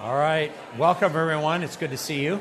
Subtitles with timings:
[0.00, 0.52] All right.
[0.78, 1.64] Welcome, everyone.
[1.64, 2.40] It's good to see you.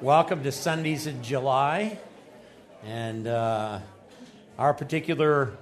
[0.00, 2.00] Welcome to Sundays in July.
[2.84, 3.78] And uh,
[4.58, 5.56] our particular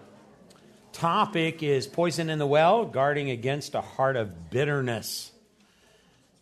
[0.95, 5.31] topic is poison in the well, guarding against a heart of bitterness.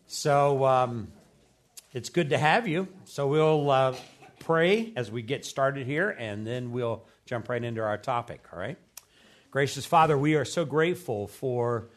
[0.07, 1.11] So um,
[1.91, 2.87] it's good to have you.
[3.03, 3.93] So we'll uh,
[4.39, 8.59] pray as we get started here, and then we'll jump right into our topic, all
[8.59, 8.77] right?
[9.51, 11.89] Gracious Father, we are so grateful for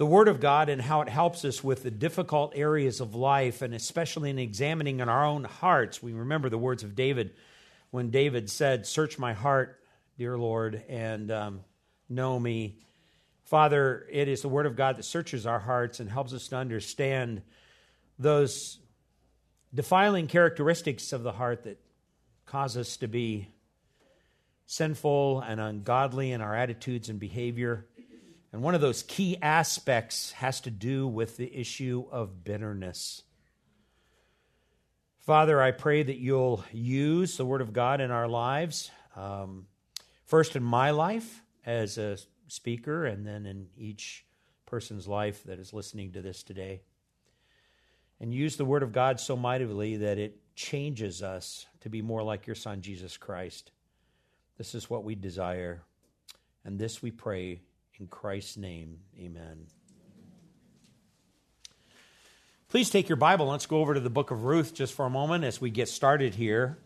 [0.00, 3.60] the Word of God and how it helps us with the difficult areas of life,
[3.60, 6.02] and especially in examining in our own hearts.
[6.02, 7.34] We remember the words of David
[7.90, 9.78] when David said, Search my heart,
[10.16, 11.60] dear Lord, and um,
[12.08, 12.78] know me.
[13.44, 16.56] Father, it is the Word of God that searches our hearts and helps us to
[16.56, 17.42] understand
[18.18, 18.78] those
[19.74, 21.78] defiling characteristics of the heart that
[22.46, 23.48] cause us to be
[24.64, 27.84] sinful and ungodly in our attitudes and behavior.
[28.52, 33.22] And one of those key aspects has to do with the issue of bitterness.
[35.18, 39.66] Father, I pray that you'll use the Word of God in our lives, um,
[40.24, 44.24] first in my life as a speaker, and then in each
[44.66, 46.80] person's life that is listening to this today.
[48.18, 52.22] And use the Word of God so mightily that it changes us to be more
[52.22, 53.70] like your Son, Jesus Christ.
[54.58, 55.82] This is what we desire.
[56.64, 57.60] And this we pray
[58.00, 59.66] in Christ's name, amen.
[62.68, 63.46] Please take your Bible.
[63.46, 65.88] Let's go over to the book of Ruth just for a moment as we get
[65.88, 66.78] started here.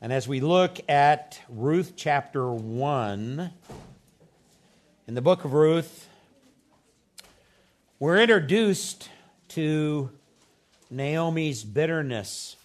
[0.00, 3.50] And as we look at Ruth chapter 1,
[5.08, 6.08] in the book of Ruth,
[7.98, 9.08] we're introduced
[9.48, 10.10] to
[10.90, 12.56] Naomi's bitterness,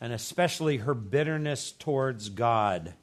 [0.00, 2.94] and especially her bitterness towards God.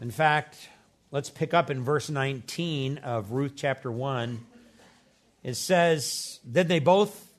[0.00, 0.68] In fact,
[1.14, 4.44] Let's pick up in verse 19 of Ruth chapter 1.
[5.44, 7.32] It says, Then they both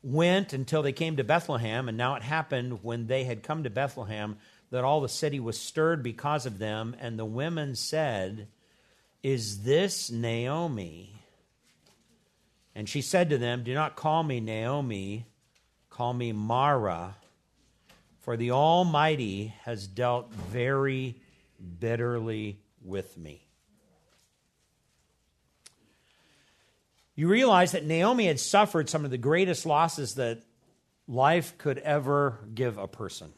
[0.00, 3.68] went until they came to Bethlehem, and now it happened when they had come to
[3.68, 4.36] Bethlehem
[4.70, 8.46] that all the city was stirred because of them, and the women said,
[9.24, 11.12] Is this Naomi?
[12.76, 15.26] And she said to them, Do not call me Naomi,
[15.90, 17.16] call me Mara,
[18.20, 21.16] for the Almighty has dealt very
[21.80, 23.46] bitterly with me.
[27.14, 30.42] You realize that Naomi had suffered some of the greatest losses that
[31.08, 33.32] life could ever give a person.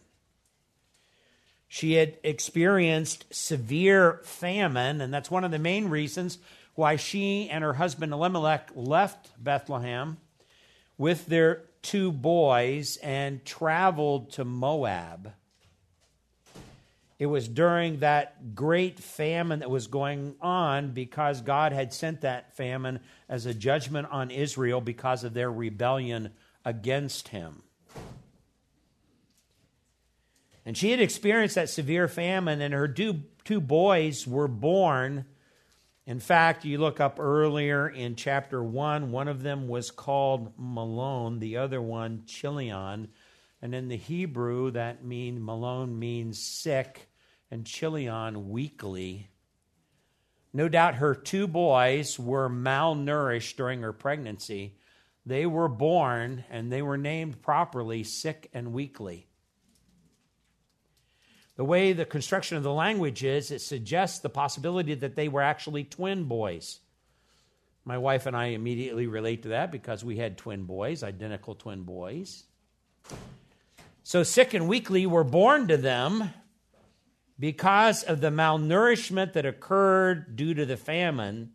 [1.69, 6.39] She had experienced severe famine, and that's one of the main reasons
[6.75, 10.17] why she and her husband Elimelech left Bethlehem
[10.97, 15.33] with their two boys and traveled to Moab.
[17.19, 22.57] It was during that great famine that was going on because God had sent that
[22.57, 26.31] famine as a judgment on Israel because of their rebellion
[26.65, 27.63] against him.
[30.65, 33.23] And she had experienced that severe famine, and her two,
[33.61, 35.25] boys were born.
[36.07, 41.41] In fact, you look up earlier in chapter 1, one of them was called Mahlon,
[41.41, 43.09] the other one Chilion.
[43.61, 47.08] And in the Hebrew, that mean Mahlon means sick,
[47.51, 49.29] and Chilion weakly.
[50.53, 54.77] No doubt her two boys were malnourished during her pregnancy.
[55.27, 59.27] They were born and they were named properly sick and weakly.
[61.57, 65.43] The way the construction of the language is, it suggests the possibility that they were
[65.43, 66.79] actually twin boys.
[67.85, 71.83] My wife and I immediately relate to that because we had twin boys, identical twin
[71.83, 72.45] boys.
[74.05, 76.31] So, sick and weakly were born to them
[77.39, 81.53] because of the malnourishment that occurred due to the famine,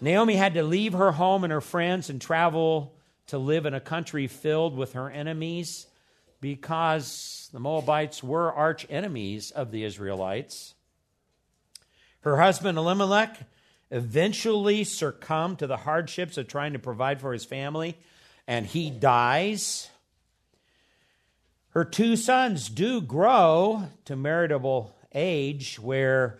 [0.00, 2.94] Naomi had to leave her home and her friends and travel
[3.28, 5.86] to live in a country filled with her enemies
[6.40, 10.74] because the Moabites were arch enemies of the Israelites.
[12.20, 13.38] Her husband Elimelech
[13.90, 17.96] eventually succumbed to the hardships of trying to provide for his family,
[18.46, 19.88] and he dies.
[21.70, 26.38] Her two sons do grow to meritable age where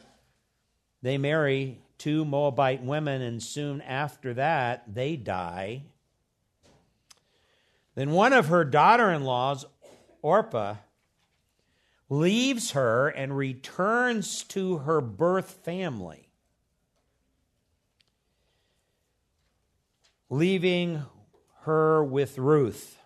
[1.03, 5.83] they marry two Moabite women, and soon after that, they die.
[7.95, 9.65] Then one of her daughter in laws,
[10.23, 10.77] Orpah,
[12.09, 16.31] leaves her and returns to her birth family,
[20.31, 21.03] leaving
[21.63, 22.99] her with Ruth.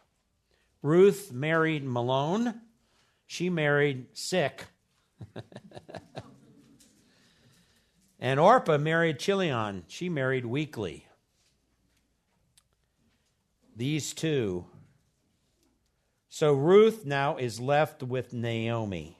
[0.82, 2.60] Ruth married Mahlon.
[3.26, 4.66] She married sick.
[8.22, 9.82] And Orpah married Chilion.
[9.88, 11.08] She married weakly.
[13.74, 14.66] These two.
[16.28, 19.18] So Ruth now is left with Naomi.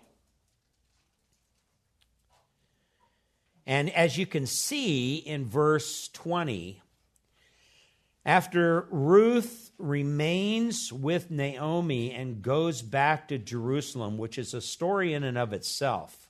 [3.67, 6.81] And as you can see in verse 20,
[8.25, 15.25] after Ruth remains with Naomi and goes back to Jerusalem, which is a story in
[15.25, 16.29] and of itself,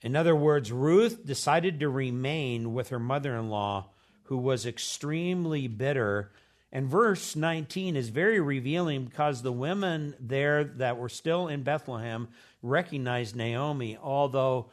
[0.00, 3.90] In other words, Ruth decided to remain with her mother in law,
[4.24, 6.32] who was extremely bitter.
[6.70, 12.28] And verse 19 is very revealing because the women there that were still in Bethlehem
[12.62, 14.70] recognized Naomi, although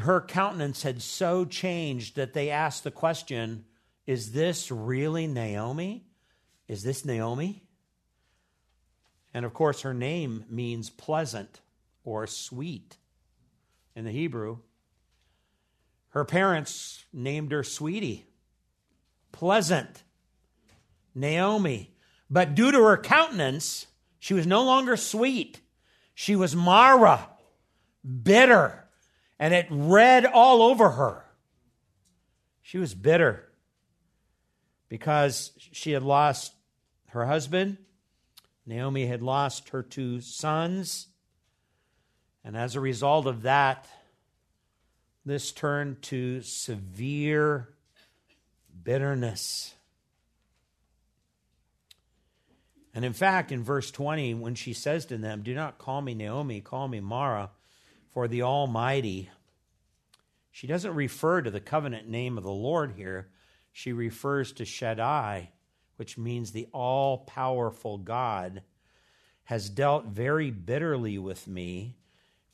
[0.00, 3.64] her countenance had so changed that they asked the question
[4.06, 6.06] Is this really Naomi?
[6.66, 7.62] Is this Naomi?
[9.32, 11.60] And of course, her name means pleasant
[12.04, 12.96] or sweet
[13.94, 14.58] in the Hebrew.
[16.10, 18.26] Her parents named her Sweetie,
[19.30, 20.02] Pleasant,
[21.14, 21.94] Naomi.
[22.30, 23.86] But due to her countenance,
[24.18, 25.60] she was no longer sweet.
[26.14, 27.28] She was Mara,
[28.22, 28.87] bitter,
[29.38, 31.24] and it read all over her.
[32.62, 33.48] She was bitter
[34.88, 36.52] because she had lost
[37.08, 37.78] her husband.
[38.66, 41.08] Naomi had lost her two sons.
[42.44, 43.88] And as a result of that,
[45.24, 47.68] this turned to severe
[48.82, 49.74] bitterness.
[52.94, 56.14] And in fact, in verse 20, when she says to them, Do not call me
[56.14, 57.50] Naomi, call me Mara,
[58.12, 59.30] for the Almighty,
[60.50, 63.28] she doesn't refer to the covenant name of the Lord here.
[63.72, 65.50] She refers to Shaddai,
[65.96, 68.62] which means the all powerful God,
[69.44, 71.98] has dealt very bitterly with me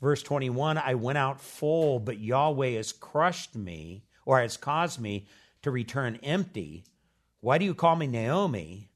[0.01, 5.25] Verse 21 I went out full, but Yahweh has crushed me, or has caused me
[5.61, 6.83] to return empty.
[7.39, 8.89] Why do you call me Naomi?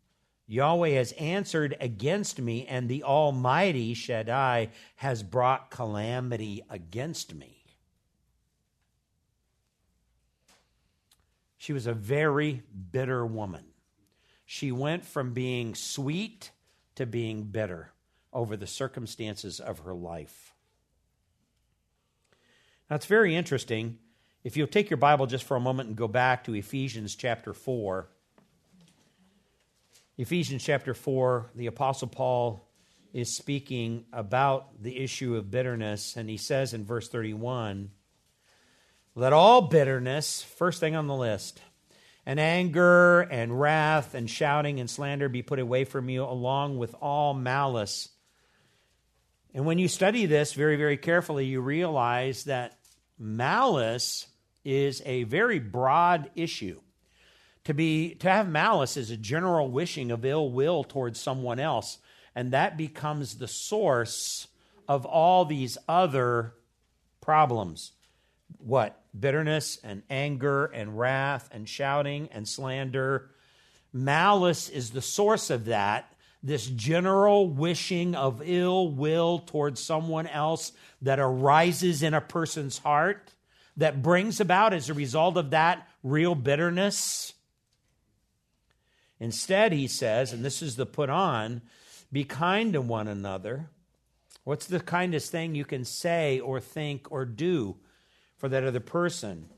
[0.52, 7.64] Yahweh has answered against me, and the Almighty Shaddai has brought calamity against me.
[11.60, 13.64] She was a very bitter woman.
[14.44, 16.50] She went from being sweet
[16.96, 17.92] to being bitter
[18.34, 20.56] over the circumstances of her life.
[22.90, 24.00] Now, it's very interesting.
[24.44, 27.54] If you'll take your Bible just for a moment and go back to Ephesians chapter
[27.54, 28.10] 4.
[30.20, 32.68] Ephesians chapter 4, the Apostle Paul
[33.14, 37.92] is speaking about the issue of bitterness, and he says in verse 31
[39.16, 41.62] Let all bitterness, first thing on the list,
[42.26, 46.94] and anger and wrath and shouting and slander be put away from you, along with
[47.00, 48.10] all malice.
[49.54, 52.78] And when you study this very, very carefully, you realize that
[53.18, 54.28] malice
[54.66, 56.82] is a very broad issue.
[57.70, 62.00] To be to have malice is a general wishing of ill will towards someone else,
[62.34, 64.48] and that becomes the source
[64.88, 66.56] of all these other
[67.22, 67.92] problems.
[68.58, 69.00] What?
[69.18, 73.30] Bitterness and anger and wrath and shouting and slander.
[73.94, 76.12] Malice is the source of that,
[76.42, 80.72] this general wishing of ill will towards someone else
[81.04, 83.32] that arises in a person's heart
[83.78, 87.36] that brings about, as a result of that, real bitterness.
[89.20, 91.62] Instead, he says, and this is the put on,
[92.12, 93.70] be kind to one another.
[94.44, 97.78] What's the kindest thing you can say or think or do
[98.38, 99.50] for that other person?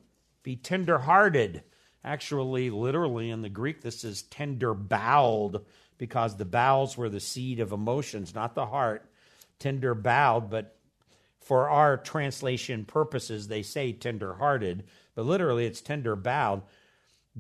[0.44, 1.64] Be tenderhearted.
[2.04, 5.64] Actually, literally in the Greek, this is tender boweled
[6.00, 9.08] because the bowels were the seed of emotions, not the heart.
[9.60, 10.76] Tender bowed, but
[11.40, 16.64] for our translation purposes, they say tender hearted, but literally it's tender bowed.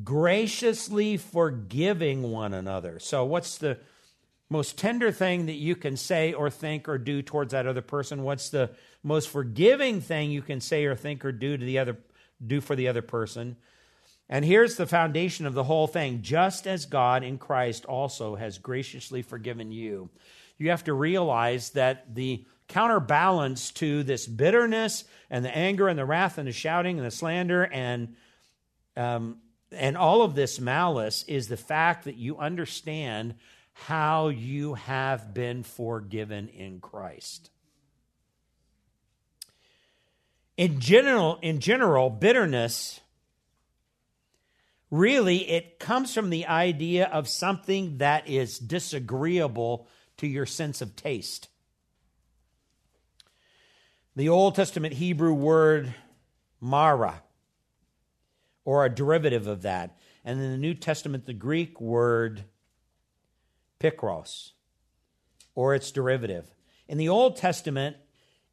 [0.03, 2.99] Graciously forgiving one another.
[2.99, 3.77] So, what's the
[4.49, 8.23] most tender thing that you can say or think or do towards that other person?
[8.23, 8.71] What's the
[9.03, 11.97] most forgiving thing you can say or think or do to the other
[12.45, 13.57] do for the other person?
[14.29, 18.57] And here's the foundation of the whole thing just as God in Christ also has
[18.57, 20.09] graciously forgiven you.
[20.57, 26.05] You have to realize that the counterbalance to this bitterness and the anger and the
[26.05, 28.15] wrath and the shouting and the slander and
[28.95, 29.37] um,
[29.71, 33.35] and all of this malice is the fact that you understand
[33.73, 37.49] how you have been forgiven in Christ.
[40.57, 42.99] In general, in general, bitterness
[44.91, 49.87] really it comes from the idea of something that is disagreeable
[50.17, 51.47] to your sense of taste.
[54.15, 55.93] The Old Testament Hebrew word
[56.59, 57.23] mara,
[58.65, 59.97] or a derivative of that.
[60.23, 62.45] And in the New Testament, the Greek word
[63.79, 64.51] pikros,
[65.55, 66.45] or its derivative.
[66.87, 67.97] In the Old Testament,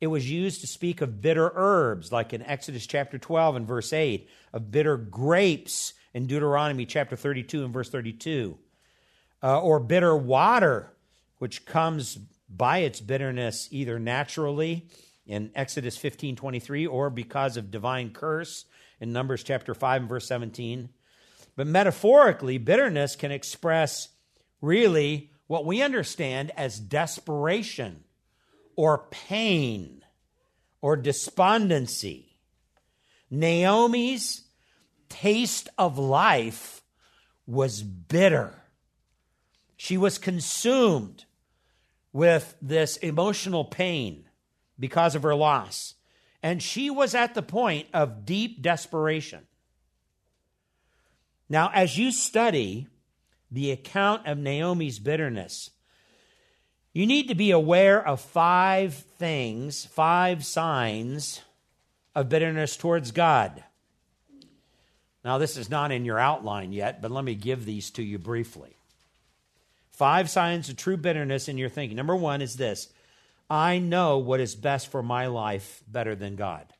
[0.00, 3.92] it was used to speak of bitter herbs, like in Exodus chapter 12 and verse
[3.92, 8.56] 8, of bitter grapes in Deuteronomy chapter 32 and verse 32,
[9.42, 10.92] uh, or bitter water,
[11.38, 14.88] which comes by its bitterness either naturally
[15.26, 18.64] in Exodus 15 23 or because of divine curse
[19.00, 20.88] in Numbers chapter 5 and verse 17.
[21.56, 24.08] But metaphorically, bitterness can express
[24.60, 28.04] really what we understand as desperation
[28.76, 30.04] or pain
[30.80, 32.36] or despondency.
[33.30, 34.44] Naomi's
[35.08, 36.82] taste of life
[37.46, 38.54] was bitter.
[39.76, 41.24] She was consumed
[42.12, 44.24] with this emotional pain
[44.78, 45.94] because of her loss.
[46.42, 49.46] And she was at the point of deep desperation.
[51.48, 52.86] Now, as you study
[53.50, 55.70] the account of Naomi's bitterness,
[56.92, 61.40] you need to be aware of five things, five signs
[62.14, 63.64] of bitterness towards God.
[65.24, 68.18] Now, this is not in your outline yet, but let me give these to you
[68.18, 68.76] briefly.
[69.90, 71.96] Five signs of true bitterness in your thinking.
[71.96, 72.88] Number one is this
[73.50, 76.72] I know what is best for my life better than God.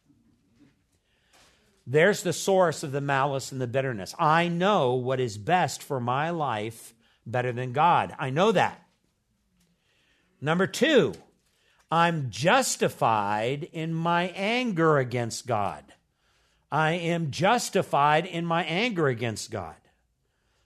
[1.86, 4.14] There's the source of the malice and the bitterness.
[4.18, 6.92] I know what is best for my life
[7.26, 8.14] better than God.
[8.18, 8.82] I know that.
[10.40, 11.14] Number two,
[11.90, 15.82] I'm justified in my anger against God.
[16.70, 19.74] I am justified in my anger against God.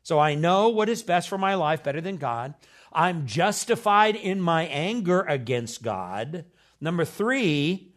[0.02, 2.54] So I know what is best for my life better than God.
[2.94, 6.44] I'm justified in my anger against God.
[6.80, 7.92] Number three,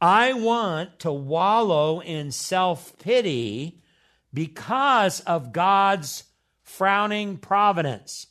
[0.00, 3.82] I want to wallow in self pity
[4.32, 6.24] because of God's
[6.62, 8.26] frowning providence.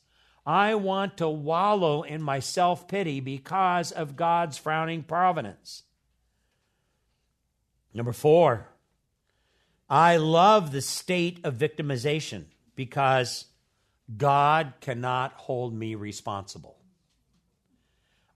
[0.46, 5.84] I want to wallow in my self pity because of God's frowning providence.
[7.94, 8.70] Number four,
[9.90, 12.46] I love the state of victimization
[12.76, 13.46] because
[14.18, 16.78] God cannot hold me responsible.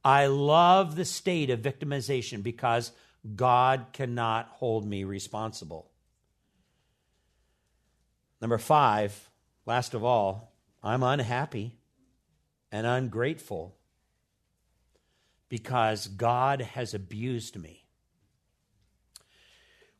[0.04, 2.92] I love the state of victimization because
[3.36, 5.92] God cannot hold me responsible.
[8.40, 9.30] Number five,
[9.66, 11.76] last of all, I'm unhappy
[12.72, 13.76] and ungrateful
[15.50, 17.86] because God has abused me.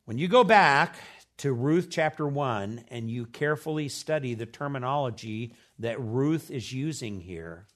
[0.04, 0.96] When you go back
[1.38, 7.66] to Ruth chapter 1 and you carefully study the terminology that Ruth is using here,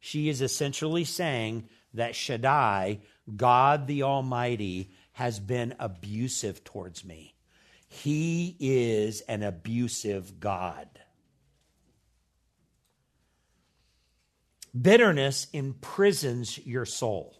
[0.00, 3.00] she is essentially saying that Shaddai,
[3.36, 7.34] God the Almighty, has been abusive towards me.
[7.86, 10.88] He is an abusive God.
[14.80, 17.36] Bitterness imprisons your soul.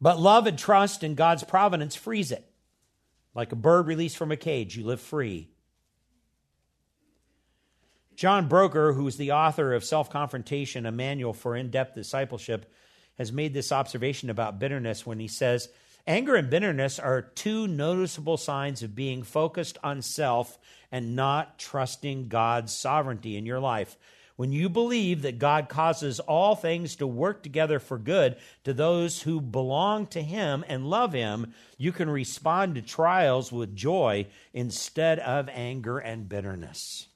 [0.00, 2.49] But love and trust in God's providence frees it.
[3.34, 5.50] Like a bird released from a cage, you live free.
[8.16, 12.70] John Broger, who's the author of Self Confrontation, a manual for in depth discipleship,
[13.16, 15.68] has made this observation about bitterness when he says,
[16.06, 20.58] Anger and bitterness are two noticeable signs of being focused on self
[20.90, 23.96] and not trusting God's sovereignty in your life.
[24.40, 29.20] When you believe that God causes all things to work together for good to those
[29.20, 35.18] who belong to Him and love Him, you can respond to trials with joy instead
[35.18, 37.06] of anger and bitterness.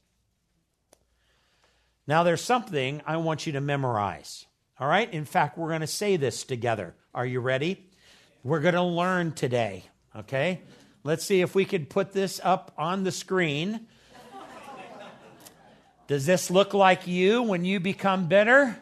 [2.06, 4.44] Now, there's something I want you to memorize.
[4.78, 5.10] All right?
[5.10, 6.94] In fact, we're going to say this together.
[7.14, 7.88] Are you ready?
[8.42, 9.86] We're going to learn today.
[10.14, 10.60] Okay?
[11.04, 13.86] Let's see if we could put this up on the screen.
[16.06, 18.76] Does this look like you when you become bitter?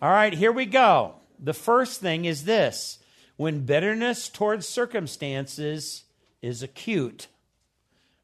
[0.00, 1.14] All right, here we go.
[1.38, 2.98] The first thing is this
[3.36, 6.04] when bitterness towards circumstances
[6.42, 7.26] is acute.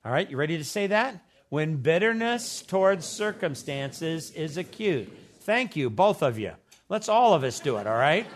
[0.05, 1.25] All right, you ready to say that?
[1.49, 5.13] When bitterness towards circumstances is acute.
[5.41, 6.53] Thank you, both of you.
[6.89, 8.27] Let's all of us do it, all right?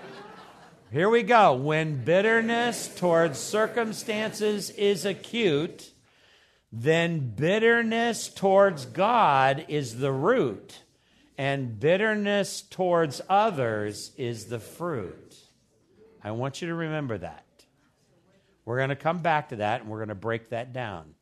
[0.93, 1.55] Here we go.
[1.55, 5.91] When bitterness towards circumstances is acute,
[6.73, 10.83] then bitterness towards God is the root,
[11.39, 15.37] and bitterness towards others is the fruit.
[16.23, 17.45] I want you to remember that.
[18.65, 21.15] We're going to come back to that and we're going to break that down.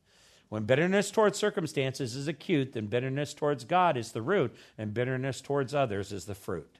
[0.49, 5.41] When bitterness towards circumstances is acute, then bitterness towards God is the root, and bitterness
[5.41, 6.79] towards others is the fruit.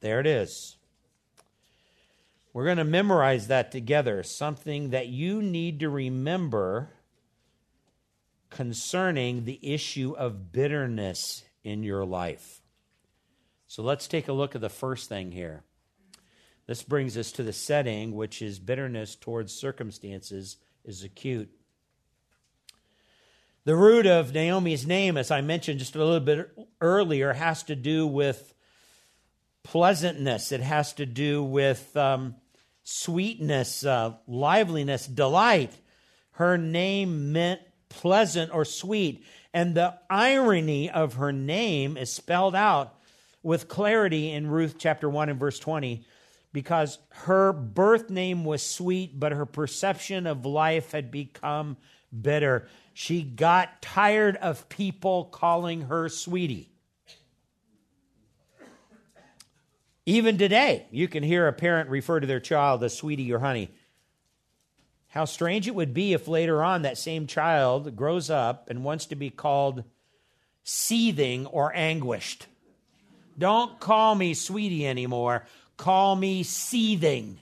[0.00, 0.76] There it is.
[2.56, 6.88] We're going to memorize that together, something that you need to remember
[8.48, 12.62] concerning the issue of bitterness in your life.
[13.66, 15.64] So let's take a look at the first thing here.
[16.66, 21.50] This brings us to the setting, which is bitterness towards circumstances is acute.
[23.66, 27.76] The root of Naomi's name, as I mentioned just a little bit earlier, has to
[27.76, 28.54] do with
[29.62, 30.52] pleasantness.
[30.52, 32.36] It has to do with um,
[32.88, 35.72] sweetness, uh, liveliness, delight.
[36.30, 39.24] Her name meant pleasant or sweet.
[39.52, 42.94] And the irony of her name is spelled out
[43.42, 46.04] with clarity in Ruth chapter 1 and verse 20
[46.52, 51.76] because her birth name was sweet, but her perception of life had become
[52.22, 52.68] bitter.
[52.94, 56.70] She got tired of people calling her sweetie.
[60.08, 63.70] Even today, you can hear a parent refer to their child as sweetie or honey.
[65.08, 69.06] How strange it would be if later on that same child grows up and wants
[69.06, 69.82] to be called
[70.62, 72.46] seething or anguished.
[73.36, 75.44] Don't call me sweetie anymore.
[75.76, 77.40] Call me seething.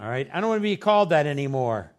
[0.00, 0.28] All right?
[0.32, 1.92] I don't want to be called that anymore.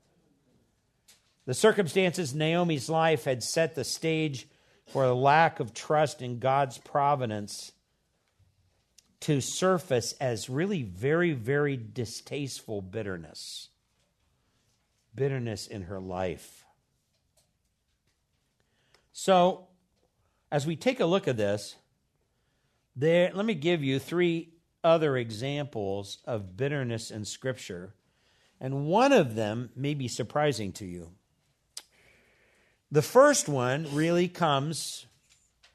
[1.45, 4.47] The circumstances in Naomi's life had set the stage
[4.87, 7.71] for a lack of trust in God's providence
[9.23, 13.69] to surface as really very, very distasteful bitterness.
[15.15, 16.65] Bitterness in her life.
[19.13, 19.67] So,
[20.51, 21.77] as we take a look at this,
[22.97, 24.49] there, let me give you three
[24.83, 27.93] other examples of bitterness in Scripture,
[28.59, 31.11] and one of them may be surprising to you.
[32.91, 35.05] The first one really comes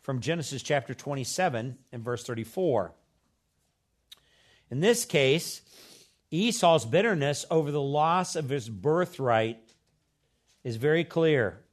[0.03, 2.93] from Genesis chapter 27 and verse 34.
[4.71, 5.63] In this case,
[6.31, 9.59] Esau's bitterness over the loss of his birthright
[10.63, 11.65] is very clear.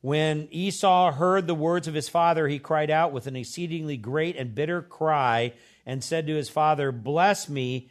[0.00, 4.36] When Esau heard the words of his father, he cried out with an exceedingly great
[4.36, 5.52] and bitter cry
[5.84, 7.90] and said to his father, Bless me,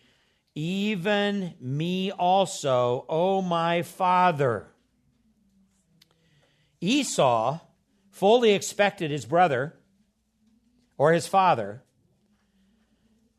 [0.55, 4.67] even me also, O my father.
[6.81, 7.59] Esau
[8.11, 9.75] fully expected his brother
[10.97, 11.83] or his father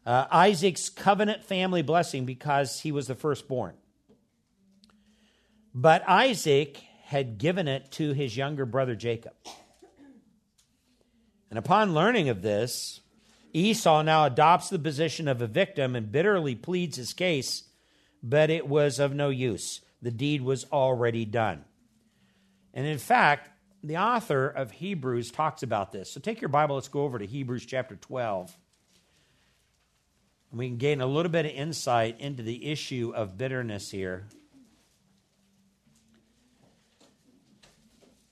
[0.06, 3.74] uh, Isaac's covenant family blessing because he was the firstborn.
[5.74, 9.32] But Isaac had given it to his younger brother Jacob.
[11.50, 13.00] And upon learning of this,
[13.52, 17.64] Esau now adopts the position of a victim and bitterly pleads his case,
[18.22, 19.80] but it was of no use.
[20.00, 21.64] The deed was already done.
[22.72, 23.50] And in fact,
[23.82, 26.12] the author of Hebrews talks about this.
[26.12, 28.56] So take your Bible, let's go over to Hebrews chapter 12.
[30.52, 34.26] We can gain a little bit of insight into the issue of bitterness here.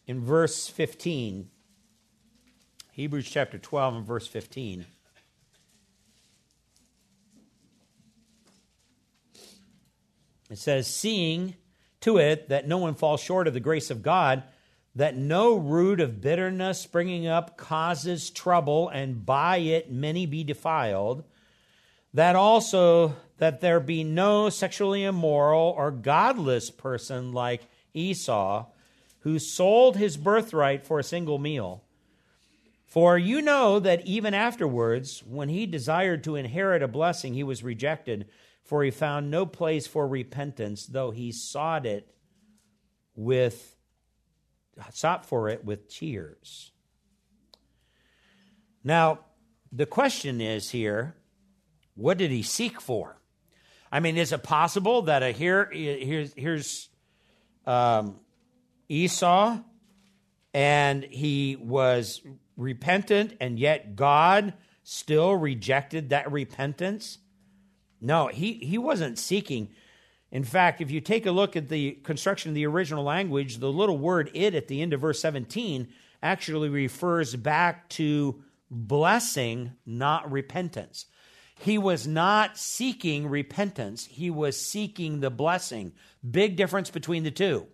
[0.07, 1.49] In verse 15,
[2.93, 4.85] Hebrews chapter 12 and verse 15.
[10.51, 11.55] It says, Seeing
[12.01, 14.43] to it that no one falls short of the grace of God,
[14.97, 21.23] that no root of bitterness springing up causes trouble, and by it many be defiled
[22.19, 27.63] that also that there be no sexually immoral or godless person like
[27.95, 28.67] Esau,
[29.21, 31.85] who sold his birthright for a single meal.
[32.87, 37.63] For you know that even afterwards, when he desired to inherit a blessing, he was
[37.63, 38.29] rejected,
[38.65, 42.13] for he found no place for repentance, though he sought it
[43.15, 43.77] with
[44.91, 46.73] sought for it with tears.
[48.83, 49.21] Now,
[49.71, 51.15] the question is here
[51.99, 53.21] what did he seek for?
[53.91, 56.89] I mean, is it possible that a here here's, here's
[57.67, 58.21] um,
[58.89, 59.59] Esau,
[60.55, 62.23] and he was
[62.57, 67.19] repentant, and yet God still rejected that repentance?
[68.01, 69.71] No, he, he wasn't seeking.
[70.31, 73.73] In fact, if you take a look at the construction of the original language, the
[73.73, 75.89] little word it at the end of verse 17
[76.23, 81.07] actually refers back to blessing, not repentance.
[81.61, 85.93] He was not seeking repentance, he was seeking the blessing.
[86.29, 87.67] Big difference between the two.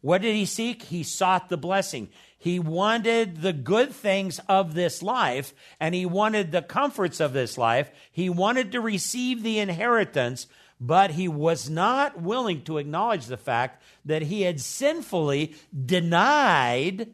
[0.00, 0.84] What did he seek?
[0.84, 2.08] He sought the blessing.
[2.38, 7.58] He wanted the good things of this life and he wanted the comforts of this
[7.58, 7.90] life.
[8.10, 10.46] He wanted to receive the inheritance,
[10.80, 17.12] but he was not willing to acknowledge the fact that he had sinfully denied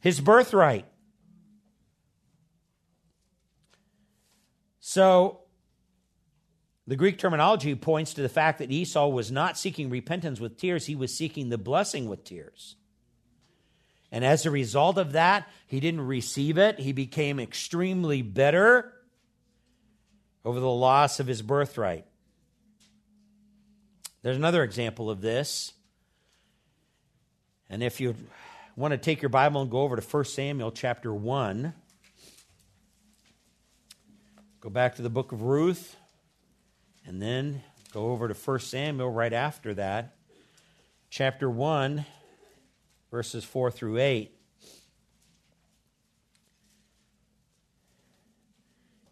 [0.00, 0.84] his birthright.
[4.88, 5.40] So,
[6.86, 10.86] the Greek terminology points to the fact that Esau was not seeking repentance with tears,
[10.86, 12.76] he was seeking the blessing with tears.
[14.12, 16.78] And as a result of that, he didn't receive it.
[16.78, 18.92] He became extremely bitter
[20.44, 22.06] over the loss of his birthright.
[24.22, 25.72] There's another example of this.
[27.68, 28.14] And if you
[28.76, 31.74] want to take your Bible and go over to 1 Samuel chapter 1,
[34.66, 35.94] go back to the book of Ruth,
[37.06, 40.16] and then go over to 1 Samuel right after that,
[41.08, 42.04] chapter 1,
[43.12, 44.36] verses 4 through 8.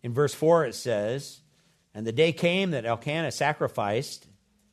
[0.02, 1.42] In verse 4, it says,
[1.94, 4.26] And the day came that Elkanah sacrificed,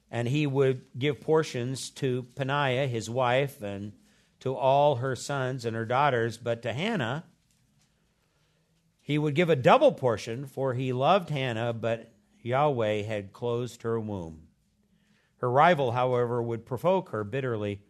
[0.10, 3.94] and he would give portions to Peninnah, his wife, and
[4.39, 7.26] to all her sons and her daughters, but to Hannah,
[9.12, 14.00] he would give a double portion, for he loved Hannah, but Yahweh had closed her
[14.00, 14.47] womb.
[15.38, 17.82] Her rival, however, would provoke her bitterly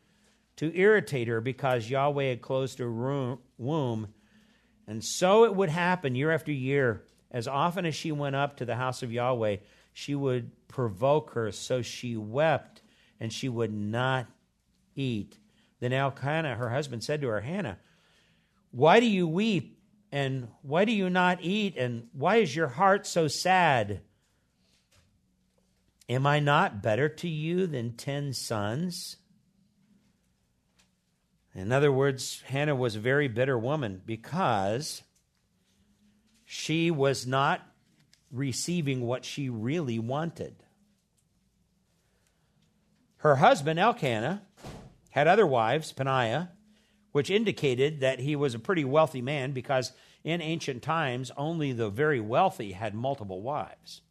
[0.56, 4.08] to irritate her because Yahweh had closed her womb.
[4.88, 7.04] And so it would happen year after year.
[7.30, 9.58] As often as she went up to the house of Yahweh,
[9.94, 12.82] she would provoke her, so she wept
[13.20, 14.26] and she would not
[14.96, 15.38] eat.
[15.82, 17.78] Then Elkanah, her husband, said to her, Hannah,
[18.72, 19.78] why do you weep?
[20.12, 21.78] And why do you not eat?
[21.78, 24.02] And why is your heart so sad?
[26.10, 29.17] Am I not better to you than ten sons?
[31.56, 35.04] In other words, Hannah was a very bitter woman because
[36.45, 37.62] she was not
[38.32, 40.56] receiving what she really wanted.
[43.17, 44.41] Her husband, Elkanah,
[45.12, 46.52] had other wives, Peninnah,
[47.12, 49.91] which indicated that he was a pretty wealthy man because
[50.24, 54.02] in ancient times only the very wealthy had multiple wives.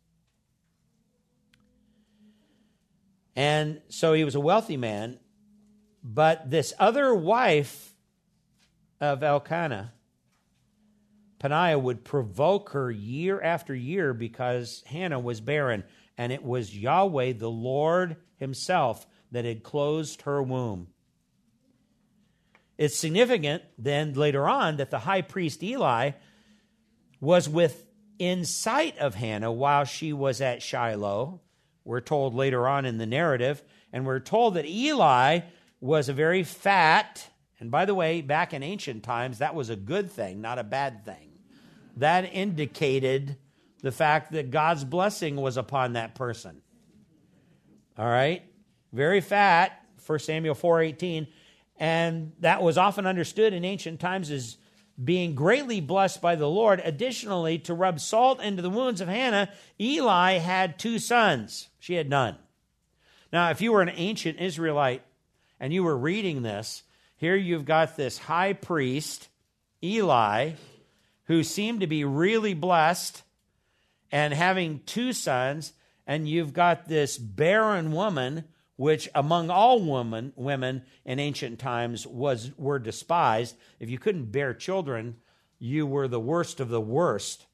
[3.37, 5.19] And so he was a wealthy man,
[6.03, 7.95] but this other wife
[9.01, 9.93] of Elkanah,
[11.39, 15.85] Peninnah, would provoke her year after year because Hannah was barren,
[16.19, 20.89] and it was Yahweh, the Lord Himself, that had closed her womb.
[22.81, 26.13] It's significant then later on that the high priest Eli
[27.21, 31.43] was within sight of Hannah while she was at Shiloh.
[31.85, 33.63] We're told later on in the narrative,
[33.93, 35.41] and we're told that Eli
[35.83, 39.77] was a very fat, and by the way, back in ancient times, that was a
[39.77, 41.33] good thing, not a bad thing.
[41.99, 43.37] That indicated
[43.83, 46.63] the fact that God's blessing was upon that person.
[47.99, 48.43] All right?
[48.91, 51.29] Very fat, 1 Samuel 4:18,
[51.81, 54.59] and that was often understood in ancient times as
[55.03, 56.83] being greatly blessed by the Lord.
[56.85, 59.49] Additionally, to rub salt into the wounds of Hannah,
[59.81, 61.69] Eli had two sons.
[61.79, 62.37] She had none.
[63.33, 65.03] Now, if you were an ancient Israelite
[65.59, 66.83] and you were reading this,
[67.17, 69.29] here you've got this high priest,
[69.83, 70.53] Eli,
[71.25, 73.23] who seemed to be really blessed
[74.13, 75.73] and having two sons,
[76.07, 78.45] and you've got this barren woman,
[78.81, 83.55] which among all women, women in ancient times was were despised.
[83.79, 85.17] If you couldn't bear children,
[85.59, 87.45] you were the worst of the worst.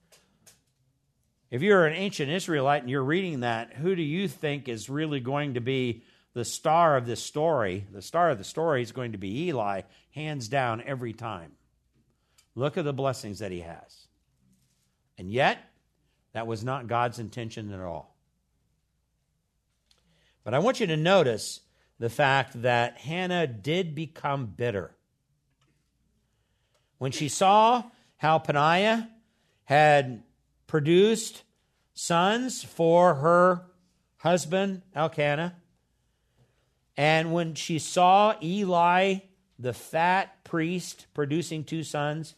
[1.51, 5.19] If you're an ancient Israelite and you're reading that, who do you think is really
[5.19, 9.11] going to be the star of this story, the star of the story is going
[9.11, 9.81] to be Eli,
[10.13, 11.51] hands down every time.
[12.55, 14.07] Look at the blessings that he has.
[15.19, 15.59] And yet,
[16.35, 18.16] that was not God's intention at all.
[20.47, 21.59] But I want you to notice
[21.99, 24.95] the fact that Hannah did become bitter.
[26.99, 27.83] When she saw
[28.17, 29.11] how Peninnah
[29.65, 30.23] had
[30.69, 31.43] produced
[31.95, 33.67] sons for her
[34.19, 35.57] husband, Elkanah,
[36.97, 39.17] and when she saw Eli,
[39.59, 42.37] the fat priest, producing two sons,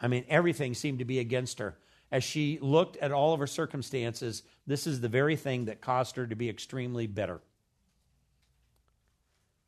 [0.00, 1.78] I mean, everything seemed to be against her.
[2.14, 6.14] As she looked at all of her circumstances, this is the very thing that caused
[6.14, 7.40] her to be extremely bitter,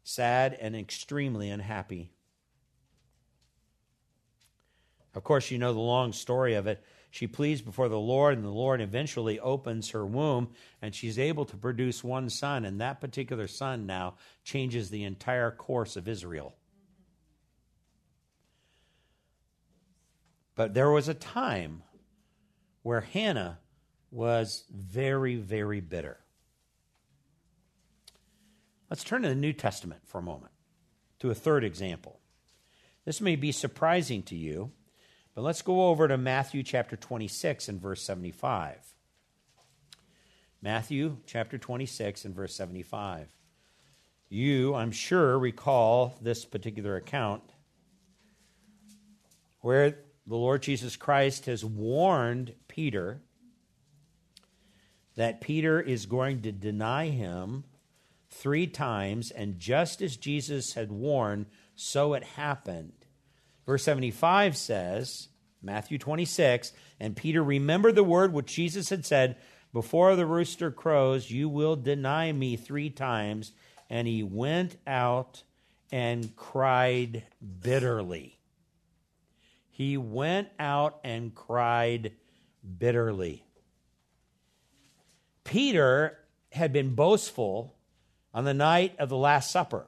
[0.05, 2.13] sad, and extremely unhappy.
[5.13, 6.85] Of course, you know the long story of it.
[7.11, 11.47] She pleads before the Lord, and the Lord eventually opens her womb, and she's able
[11.47, 12.65] to produce one son.
[12.65, 16.55] And that particular son now changes the entire course of Israel.
[20.55, 21.83] But there was a time
[22.87, 23.59] where Hannah
[24.13, 26.21] was very, very bitter.
[28.89, 30.53] Let's turn to the New Testament for a moment,
[31.19, 32.21] to a third example.
[33.05, 34.71] This may be surprising to you
[35.35, 38.79] But let's go over to Matthew chapter 26 and verse 75.
[40.63, 43.29] Matthew chapter 26 and verse 75.
[44.29, 47.43] You, I'm sure, recall this particular account
[49.61, 53.23] where the Lord Jesus Christ has warned Peter
[55.17, 57.65] that Peter is going to deny him
[58.29, 62.93] three times, and just as Jesus had warned, so it happened.
[63.65, 65.29] Verse 75 says,
[65.63, 69.37] Matthew 26, and Peter remembered the word which Jesus had said,
[69.73, 73.53] Before the rooster crows, you will deny me three times.
[73.89, 75.45] And he went out
[75.91, 77.23] and cried
[77.63, 78.39] bitterly.
[79.71, 82.13] He went out and cried
[82.79, 83.45] bitterly.
[85.45, 86.19] Peter
[86.51, 87.75] had been boastful
[88.35, 89.87] on the night of the Last Supper,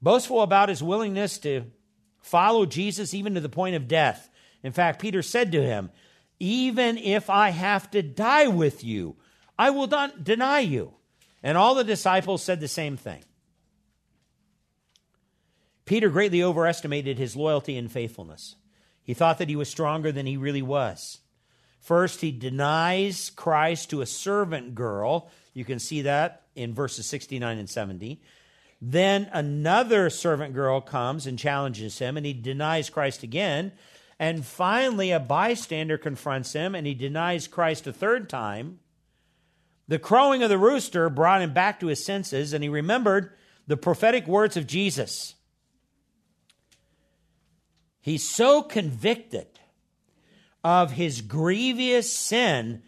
[0.00, 1.64] boastful about his willingness to
[2.20, 4.30] follow Jesus even to the point of death.
[4.62, 5.90] In fact, Peter said to him,
[6.38, 9.16] Even if I have to die with you,
[9.58, 10.94] I will not deny you.
[11.42, 13.24] And all the disciples said the same thing.
[15.84, 18.54] Peter greatly overestimated his loyalty and faithfulness.
[19.02, 21.18] He thought that he was stronger than he really was.
[21.82, 25.28] First, he denies Christ to a servant girl.
[25.52, 28.20] You can see that in verses 69 and 70.
[28.80, 33.72] Then another servant girl comes and challenges him, and he denies Christ again.
[34.16, 38.78] And finally, a bystander confronts him, and he denies Christ a third time.
[39.88, 43.32] The crowing of the rooster brought him back to his senses, and he remembered
[43.66, 45.34] the prophetic words of Jesus.
[48.00, 49.51] He's so convicted
[50.64, 52.82] of his grievous sin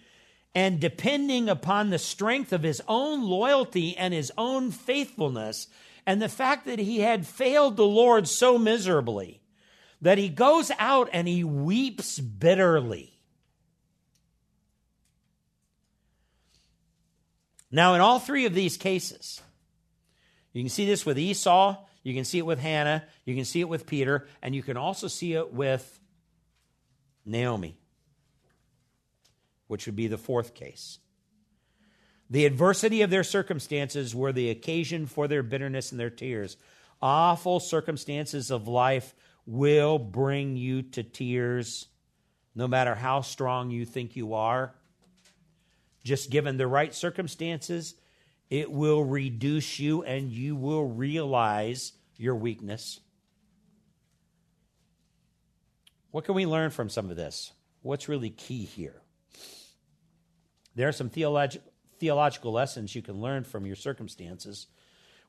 [0.55, 5.67] and depending upon the strength of his own loyalty and his own faithfulness,
[6.07, 9.41] and the fact that he had failed the Lord so miserably
[10.01, 13.19] that he goes out and he weeps bitterly.
[17.71, 19.41] Now, in all three of these cases,
[20.53, 23.61] you can see this with Esau, you can see it with Hannah, you can see
[23.61, 25.99] it with Peter, and you can also see it with
[27.25, 27.79] Naomi,
[29.67, 30.99] which would be the fourth case.
[32.31, 36.57] The adversity of their circumstances were the occasion for their bitterness and their tears.
[37.03, 39.15] Awful circumstances of life
[39.47, 41.87] will bring you to tears,
[42.55, 44.75] no matter how strong you think you are.
[46.03, 47.95] Just given the right circumstances,
[48.51, 53.01] it will reduce you and you will realize your weakness.
[56.15, 57.51] What can we learn from some of this?
[57.83, 59.03] What's really key here?
[60.77, 61.61] There are some theolog-
[61.99, 64.69] theological lessons you can learn from your circumstances.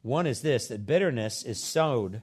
[0.03, 2.21] One is this that bitterness is sowed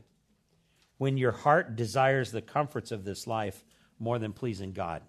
[0.97, 3.65] when your heart desires the comforts of this life
[3.99, 5.03] more than pleasing God.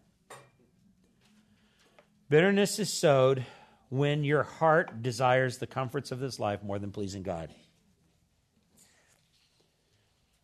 [2.31, 3.45] Bitterness is sowed
[3.89, 7.53] when your heart desires the comforts of this life more than pleasing God.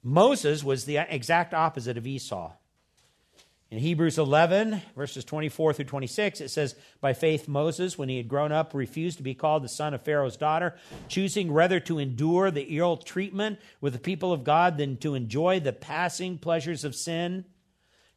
[0.03, 2.53] Moses was the exact opposite of Esau.
[3.71, 8.27] In Hebrews 11, verses 24 through 26, it says, By faith, Moses, when he had
[8.27, 10.75] grown up, refused to be called the son of Pharaoh's daughter,
[11.07, 15.59] choosing rather to endure the ill treatment with the people of God than to enjoy
[15.59, 17.45] the passing pleasures of sin,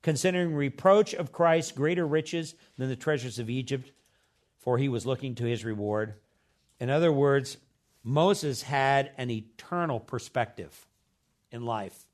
[0.01, 3.93] considering reproach of Christ greater riches than the treasures of Egypt,
[4.59, 6.15] for he was looking to his reward.
[6.81, 7.59] In other words,
[8.03, 10.87] Moses had an eternal perspective
[11.51, 12.07] in life.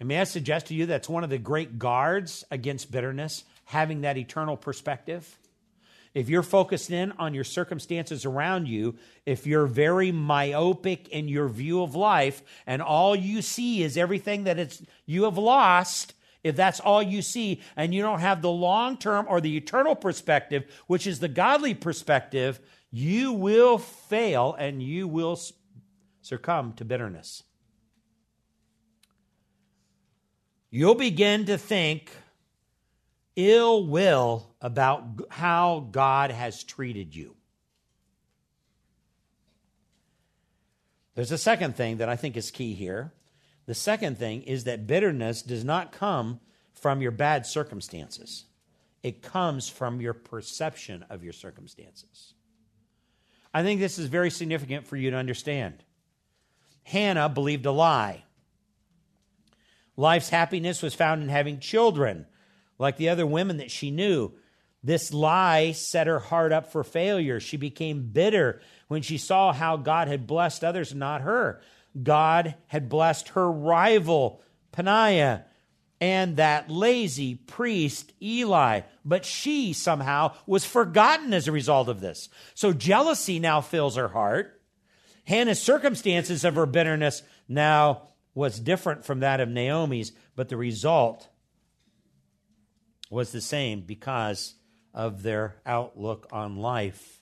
[0.00, 4.02] And may I suggest to you that's one of the great guards against bitterness, having
[4.02, 5.38] that eternal perspective.
[6.14, 11.48] If you're focused in on your circumstances around you, if you're very myopic in your
[11.48, 16.56] view of life and all you see is everything that it's you have lost, if
[16.56, 20.64] that's all you see and you don't have the long term or the eternal perspective,
[20.86, 22.58] which is the godly perspective,
[22.90, 25.38] you will fail and you will
[26.22, 27.42] succumb to bitterness.
[30.70, 32.10] You'll begin to think
[33.36, 37.36] ill will about how God has treated you.
[41.14, 43.12] There's a second thing that I think is key here.
[43.66, 46.40] The second thing is that bitterness does not come
[46.74, 48.44] from your bad circumstances,
[49.02, 52.34] it comes from your perception of your circumstances.
[53.52, 55.82] I think this is very significant for you to understand.
[56.84, 58.24] Hannah believed a lie.
[59.98, 62.24] Life's happiness was found in having children,
[62.78, 64.32] like the other women that she knew.
[64.80, 67.40] This lie set her heart up for failure.
[67.40, 71.60] She became bitter when she saw how God had blessed others, not her.
[72.00, 75.46] God had blessed her rival, Peninnah,
[76.00, 82.28] and that lazy priest Eli, but she somehow was forgotten as a result of this.
[82.54, 84.62] So jealousy now fills her heart.
[85.24, 88.02] Hannah's circumstances of her bitterness now
[88.38, 91.26] was different from that of Naomi's, but the result
[93.10, 94.54] was the same because
[94.94, 97.20] of their outlook on life.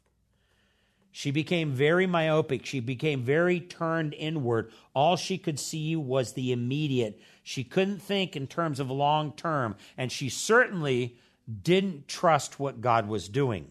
[1.10, 2.66] She became very myopic.
[2.66, 4.70] She became very turned inward.
[4.94, 7.18] All she could see was the immediate.
[7.42, 11.16] She couldn't think in terms of long term, and she certainly
[11.62, 13.70] didn't trust what God was doing.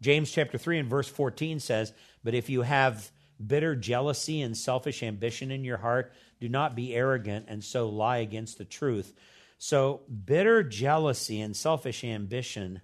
[0.00, 1.92] James chapter 3 and verse 14 says,
[2.24, 3.10] But if you have
[3.44, 8.18] bitter jealousy and selfish ambition in your heart, do not be arrogant and so lie
[8.18, 9.14] against the truth.
[9.58, 12.80] So, bitter jealousy and selfish ambition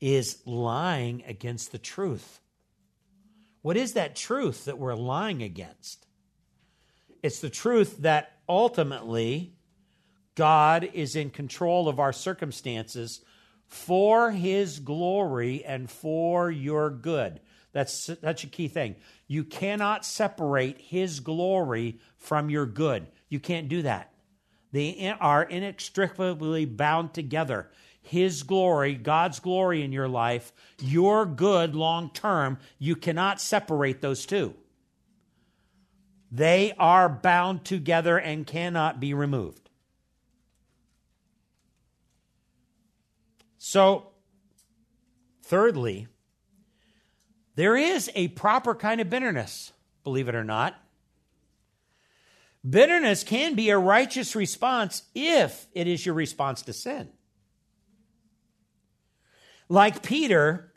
[0.00, 2.40] is lying against the truth.
[3.60, 6.06] What is that truth that we're lying against?
[7.22, 9.54] It's the truth that ultimately
[10.34, 13.20] God is in control of our circumstances
[13.72, 17.40] for his glory and for your good.
[17.72, 18.96] That's that's a key thing.
[19.26, 23.06] You cannot separate his glory from your good.
[23.30, 24.12] You can't do that.
[24.72, 27.70] They are inextricably bound together.
[28.02, 34.26] His glory, God's glory in your life, your good long term, you cannot separate those
[34.26, 34.54] two.
[36.30, 39.61] They are bound together and cannot be removed.
[43.64, 44.08] So,
[45.44, 46.08] thirdly,
[47.54, 49.72] there is a proper kind of bitterness,
[50.02, 50.74] believe it or not.
[52.68, 57.10] Bitterness can be a righteous response if it is your response to sin.
[59.68, 60.72] Like Peter,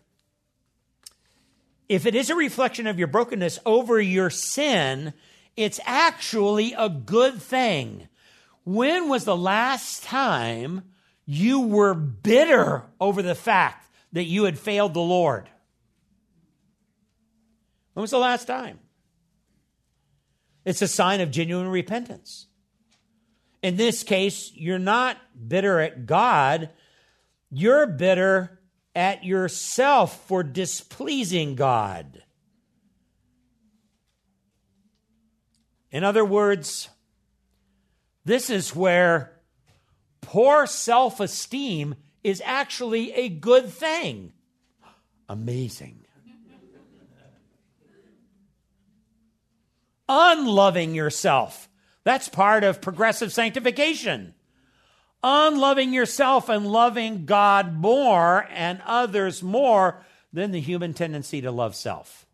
[1.89, 5.15] if it is a reflection of your brokenness over your sin,
[5.57, 8.09] it's actually a good thing.
[8.63, 10.83] When was the last time
[11.25, 15.49] you were bitter over the fact that you had failed the Lord.
[17.93, 18.79] When was the last time?
[20.63, 22.47] It's a sign of genuine repentance.
[23.61, 26.69] In this case, you're not bitter at God,
[27.49, 28.59] you're bitter
[28.95, 32.21] at yourself for displeasing God.
[35.91, 36.89] In other words,
[38.25, 39.34] this is where
[40.25, 44.33] poor self esteem is actually a good thing.
[45.29, 46.05] Amazing.
[50.09, 51.69] Unloving yourself.
[52.03, 54.35] That's part of progressive sanctification.
[55.23, 61.75] Unloving yourself and loving God more and others more than the human tendency to love
[61.75, 62.25] self.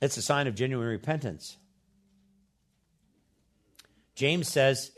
[0.00, 1.58] It's a sign of genuine repentance.
[4.14, 4.90] James says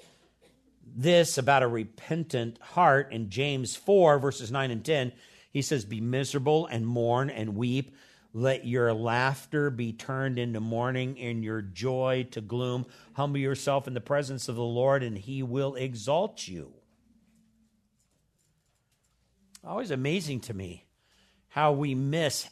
[0.97, 5.13] this about a repentant heart in James 4, verses 9 and 10.
[5.51, 7.97] He says, Be miserable and mourn and weep.
[8.33, 12.87] Let your laughter be turned into mourning and your joy to gloom.
[13.13, 16.73] Humble yourself in the presence of the Lord, and he will exalt you.
[19.65, 20.85] Always amazing to me
[21.49, 22.49] how we miss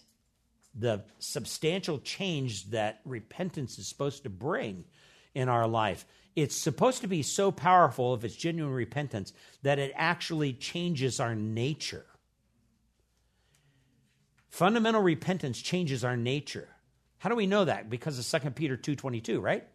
[0.74, 4.84] the substantial change that repentance is supposed to bring
[5.34, 9.92] in our life it's supposed to be so powerful if it's genuine repentance that it
[9.94, 12.06] actually changes our nature.
[14.48, 16.68] Fundamental repentance changes our nature.
[17.18, 17.88] How do we know that?
[17.88, 19.66] Because of 2 Peter 2:22, right?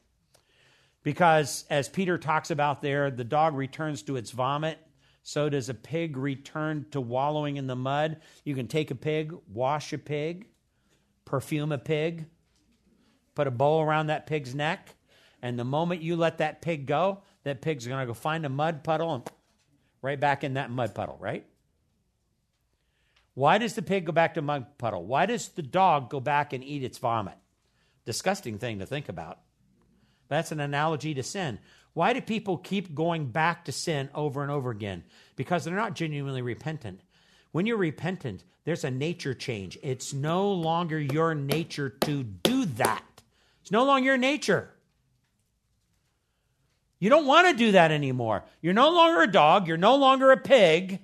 [1.03, 4.77] Because as Peter talks about there, the dog returns to its vomit,
[5.23, 8.19] so does a pig return to wallowing in the mud.
[8.43, 10.47] You can take a pig, wash a pig,
[11.23, 12.25] perfume a pig,
[13.35, 14.96] put a bow around that pig's neck,
[15.41, 18.49] and the moment you let that pig go, that pig's going to go find a
[18.49, 19.29] mud puddle and
[20.01, 21.45] right back in that mud puddle, right?
[23.33, 25.05] Why does the pig go back to mud puddle?
[25.05, 27.37] Why does the dog go back and eat its vomit?
[28.05, 29.39] Disgusting thing to think about.
[30.27, 31.59] That's an analogy to sin.
[31.93, 35.03] Why do people keep going back to sin over and over again?
[35.35, 37.01] Because they're not genuinely repentant.
[37.51, 39.77] When you're repentant, there's a nature change.
[39.81, 43.03] It's no longer your nature to do that.
[43.61, 44.69] It's no longer your nature.
[46.99, 48.43] You don't want to do that anymore.
[48.61, 49.67] You're no longer a dog.
[49.67, 50.99] You're no longer a pig.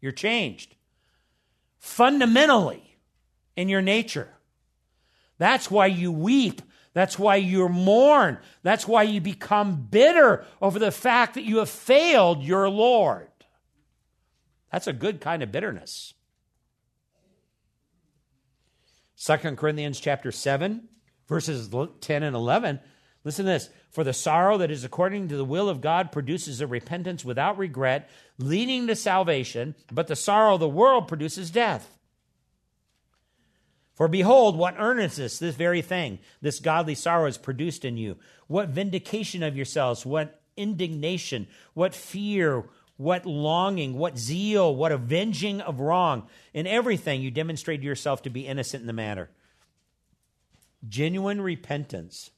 [0.00, 0.74] You're changed
[1.78, 2.98] fundamentally
[3.56, 4.28] in your nature.
[5.38, 6.62] That's why you weep.
[6.94, 8.38] That's why you mourn.
[8.62, 13.28] That's why you become bitter over the fact that you have failed your Lord.
[14.72, 16.14] That's a good kind of bitterness.
[19.24, 20.88] 2 Corinthians chapter 7,
[21.28, 22.80] verses 10 and 11.
[23.28, 23.68] Listen to this.
[23.90, 27.58] For the sorrow that is according to the will of God produces a repentance without
[27.58, 28.08] regret,
[28.38, 31.98] leading to salvation, but the sorrow of the world produces death.
[33.92, 38.16] For behold, what earnestness this very thing, this godly sorrow is produced in you.
[38.46, 42.64] What vindication of yourselves, what indignation, what fear,
[42.96, 46.28] what longing, what zeal, what avenging of wrong.
[46.54, 49.28] In everything, you demonstrate yourself to be innocent in the matter.
[50.88, 52.30] Genuine repentance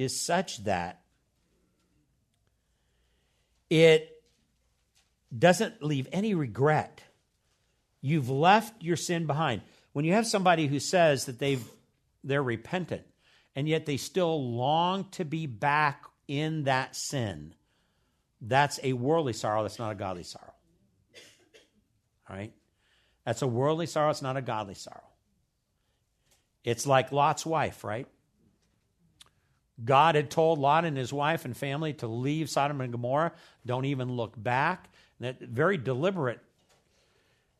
[0.00, 1.02] is such that
[3.68, 4.10] it
[5.36, 7.02] doesn't leave any regret.
[8.00, 11.64] You've left your sin behind when you have somebody who says that they've
[12.22, 13.02] they're repentant
[13.56, 17.54] and yet they still long to be back in that sin,
[18.40, 20.54] that's a worldly sorrow, that's not a godly sorrow.
[22.28, 22.52] All right?
[23.24, 25.02] That's a worldly sorrow, it's not a godly sorrow.
[26.62, 28.06] It's like Lot's wife, right?
[29.84, 33.32] God had told Lot and his wife and family to leave Sodom and Gomorrah,
[33.64, 34.88] don't even look back.
[35.20, 36.40] That very deliberate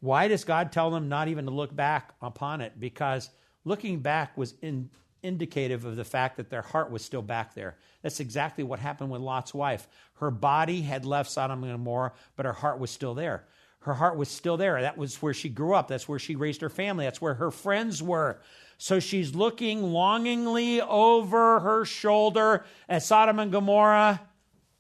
[0.00, 2.80] why does God tell them not even to look back upon it?
[2.80, 3.30] Because
[3.64, 4.90] looking back was in,
[5.22, 7.76] indicative of the fact that their heart was still back there.
[8.02, 9.86] That's exactly what happened with Lot's wife.
[10.14, 13.44] Her body had left Sodom and Gomorrah, but her heart was still there.
[13.80, 14.80] Her heart was still there.
[14.80, 15.88] That was where she grew up.
[15.88, 17.04] That's where she raised her family.
[17.04, 18.40] That's where her friends were.
[18.82, 24.22] So she's looking longingly over her shoulder at Sodom and Gomorrah,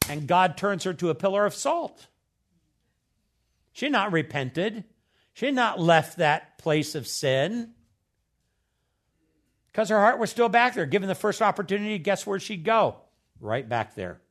[0.08, 2.06] and God turns her to a pillar of salt.
[3.72, 4.84] She not repented.
[5.34, 7.74] She not left that place of sin
[9.66, 10.86] because her heart was still back there.
[10.86, 12.96] Given the first opportunity, guess where she'd go?
[13.38, 14.22] Right back there.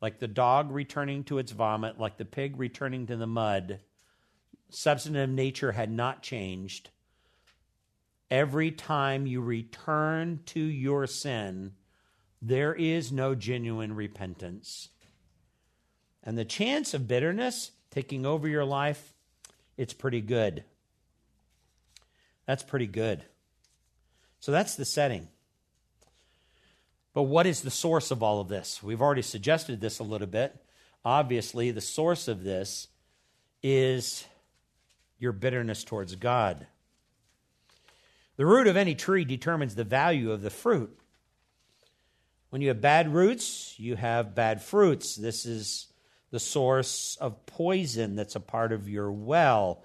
[0.00, 3.80] Like the dog returning to its vomit, like the pig returning to the mud.
[4.70, 6.88] Substantive nature had not changed.
[8.30, 11.72] Every time you return to your sin,
[12.42, 14.90] there is no genuine repentance.
[16.22, 19.14] And the chance of bitterness taking over your life
[19.78, 20.64] it's pretty good.
[22.46, 23.22] That's pretty good.
[24.40, 25.28] So that's the setting.
[27.14, 28.82] But what is the source of all of this?
[28.82, 30.54] We've already suggested this a little bit.
[31.04, 32.88] Obviously, the source of this
[33.62, 34.24] is
[35.18, 36.66] your bitterness towards God.
[38.38, 40.96] The root of any tree determines the value of the fruit.
[42.50, 45.16] When you have bad roots, you have bad fruits.
[45.16, 45.88] This is
[46.30, 49.82] the source of poison that's a part of your well.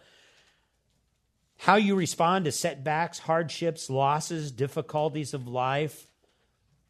[1.58, 6.06] How you respond to setbacks, hardships, losses, difficulties of life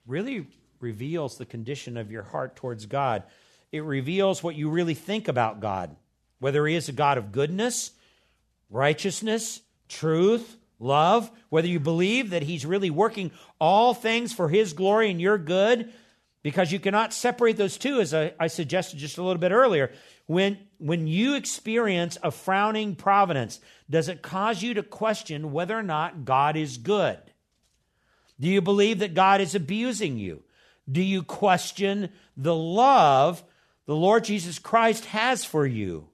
[0.05, 0.47] really
[0.81, 3.23] reveals the condition of your heart towards God.
[3.71, 5.95] It reveals what you really think about God,
[6.39, 7.91] whether He is a God of goodness,
[8.69, 15.09] righteousness, truth, love, whether you believe that He's really working all things for His glory
[15.09, 15.91] and your good,
[16.43, 19.91] because you cannot separate those two, as I, I, suggested just a little bit earlier.
[20.25, 25.83] When, when you experience a frowning providence, does it cause you to question whether or
[25.83, 27.19] not God is good?
[28.39, 30.43] Do you believe that God is abusing you?
[30.91, 33.41] Do you question the love
[33.85, 36.09] the Lord Jesus Christ has for you?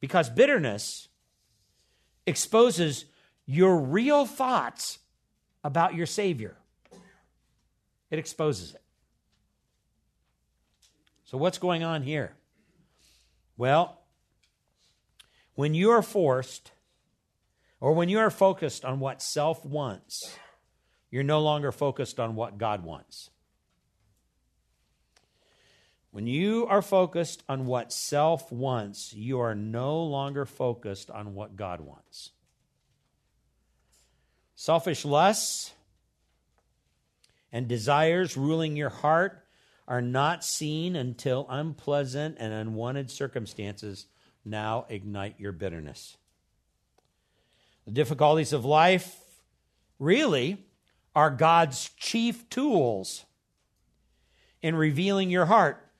[0.00, 1.08] Because bitterness
[2.26, 3.04] exposes
[3.50, 5.00] your real thoughts
[5.64, 6.56] about your Savior,
[8.08, 8.82] it exposes it.
[11.24, 12.36] So, what's going on here?
[13.56, 13.98] Well,
[15.54, 16.70] when you are forced
[17.80, 20.32] or when you are focused on what self wants,
[21.10, 23.30] you're no longer focused on what God wants.
[26.12, 31.56] When you are focused on what self wants, you are no longer focused on what
[31.56, 32.30] God wants.
[34.60, 35.72] Selfish lusts
[37.50, 39.42] and desires ruling your heart
[39.88, 44.04] are not seen until unpleasant and unwanted circumstances
[44.44, 46.18] now ignite your bitterness.
[47.86, 49.20] The difficulties of life
[49.98, 50.66] really
[51.16, 53.24] are God's chief tools
[54.60, 55.90] in revealing your heart.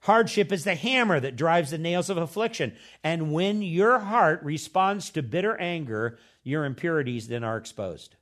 [0.00, 2.74] Hardship is the hammer that drives the nails of affliction.
[3.04, 6.18] And when your heart responds to bitter anger,
[6.48, 8.16] your impurities then are exposed.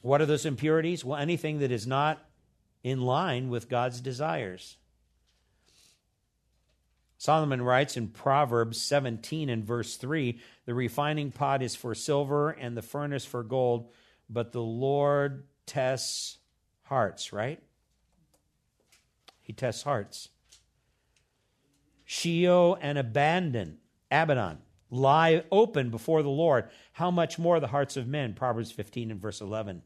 [0.00, 1.04] What are those impurities?
[1.04, 2.24] Well, anything that is not
[2.82, 4.78] in line with God's desires.
[7.18, 12.74] Solomon writes in Proverbs 17 and verse 3 the refining pot is for silver and
[12.74, 13.92] the furnace for gold,
[14.30, 16.38] but the Lord tests
[16.84, 17.62] hearts, right?
[19.42, 20.30] He tests hearts.
[22.06, 23.78] Sheol and Abandon,
[24.12, 24.58] Abaddon,
[24.90, 28.34] lie open before the Lord, how much more the hearts of men?
[28.34, 29.82] Proverbs 15 and verse 11.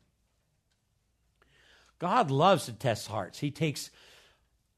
[1.99, 3.39] God loves to test hearts.
[3.39, 3.91] He takes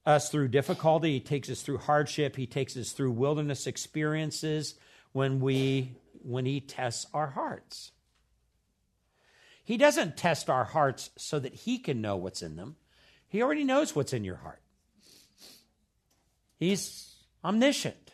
[0.07, 4.75] us through difficulty, He takes us through hardship, He takes us through wilderness experiences
[5.13, 7.93] when we when He tests our hearts.
[9.65, 12.77] He doesn't test our hearts so that He can know what's in them.
[13.29, 14.63] He already knows what's in your heart.
[16.59, 18.08] He's omniscient.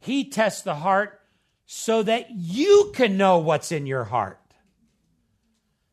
[0.00, 1.20] He tests the heart
[1.66, 4.40] so that you can know what's in your heart.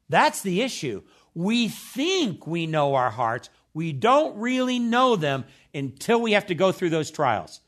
[0.09, 1.03] That's the issue.
[1.35, 3.49] We think we know our hearts.
[3.73, 7.59] We don't really know them until we have to go through those trials.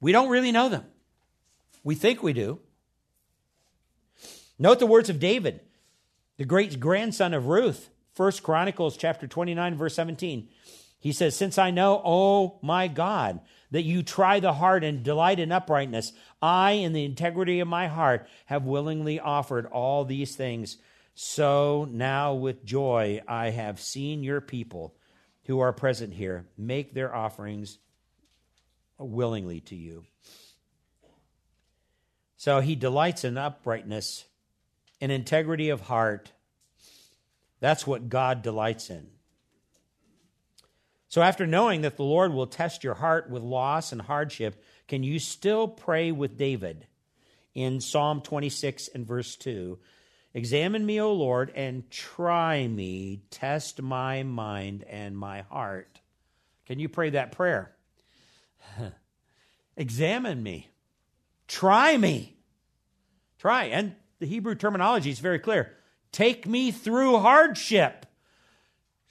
[0.00, 0.84] We don't really know them.
[1.82, 2.60] We think we do.
[4.58, 5.60] Note the words of David,
[6.38, 7.90] the great grandson of Ruth.
[8.14, 10.48] First Chronicles chapter 29 verse 17.
[10.98, 13.40] He says, "Since I know, oh my God,
[13.74, 17.88] that you try the heart and delight in uprightness, I in the integrity of my
[17.88, 20.78] heart have willingly offered all these things
[21.16, 24.94] so now with joy I have seen your people
[25.46, 27.78] who are present here make their offerings
[28.96, 30.04] willingly to you.
[32.36, 34.24] So he delights in uprightness
[35.00, 36.30] and integrity of heart.
[37.58, 39.13] That's what God delights in.
[41.14, 45.04] So, after knowing that the Lord will test your heart with loss and hardship, can
[45.04, 46.88] you still pray with David
[47.54, 49.78] in Psalm 26 and verse 2?
[50.34, 53.22] Examine me, O Lord, and try me.
[53.30, 56.00] Test my mind and my heart.
[56.66, 57.76] Can you pray that prayer?
[59.76, 60.68] Examine me.
[61.46, 62.36] Try me.
[63.38, 63.66] Try.
[63.66, 65.76] And the Hebrew terminology is very clear.
[66.10, 68.04] Take me through hardship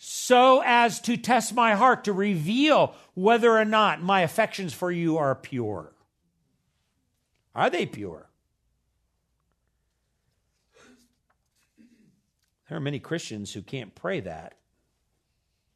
[0.06, 5.18] so as to test my heart, to reveal whether or not my affections for you
[5.18, 5.93] are pure.
[7.56, 8.28] Are they pure?
[12.68, 14.56] There are many Christians who can't pray that.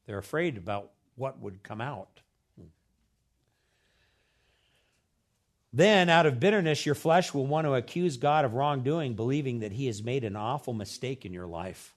[0.07, 2.19] They're afraid about what would come out.
[5.71, 9.71] Then, out of bitterness, your flesh will want to accuse God of wrongdoing, believing that
[9.71, 11.93] He has made an awful mistake in your life.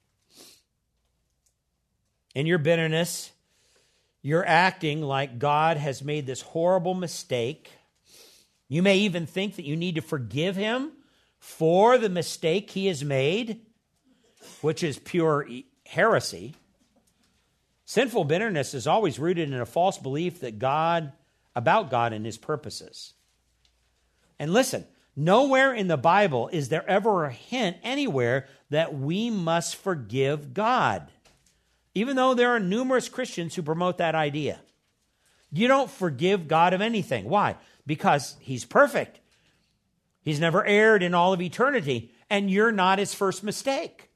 [2.34, 3.32] In your bitterness,
[4.22, 7.70] you're acting like God has made this horrible mistake.
[8.68, 10.92] You may even think that you need to forgive Him
[11.38, 13.60] for the mistake He has made
[14.60, 15.46] which is pure
[15.86, 16.54] heresy.
[17.84, 21.12] Sinful bitterness is always rooted in a false belief that God,
[21.54, 23.14] about God and his purposes.
[24.38, 29.76] And listen, nowhere in the Bible is there ever a hint anywhere that we must
[29.76, 31.08] forgive God,
[31.94, 34.60] even though there are numerous Christians who promote that idea.
[35.52, 37.24] You don't forgive God of anything.
[37.24, 37.56] Why?
[37.86, 39.20] Because he's perfect.
[40.22, 44.10] He's never erred in all of eternity, and you're not his first mistake.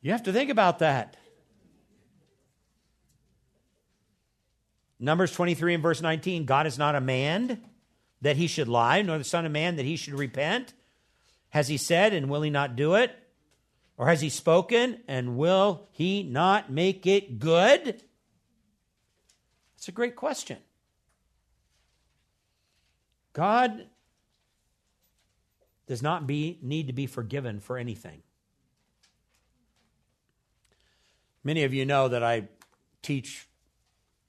[0.00, 1.16] You have to think about that.
[5.00, 7.60] Numbers 23 and verse 19 God is not a man
[8.22, 10.72] that he should lie, nor the Son of Man that he should repent.
[11.50, 13.16] Has he said, and will he not do it?
[13.98, 18.00] Or has he spoken, and will he not make it good?
[19.74, 20.58] That's a great question.
[23.32, 23.86] God
[25.88, 28.22] does not be, need to be forgiven for anything.
[31.42, 32.48] Many of you know that I
[33.02, 33.48] teach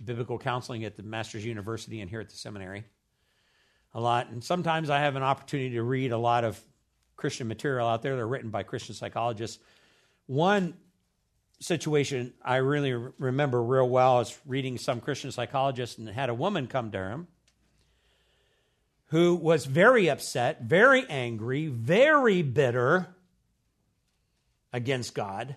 [0.03, 2.85] biblical counseling at the Master's University and here at the seminary
[3.93, 4.29] a lot.
[4.29, 6.59] And sometimes I have an opportunity to read a lot of
[7.19, 9.59] Christian material out there that are written by Christian psychologists.
[10.25, 10.75] One
[11.59, 16.67] situation I really remember real well is reading some Christian psychologist and had a woman
[16.67, 17.27] come to him
[19.07, 23.07] who was very upset, very angry, very bitter
[24.71, 25.55] against God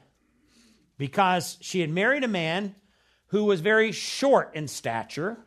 [0.98, 2.74] because she had married a man
[3.28, 5.38] who was very short in stature.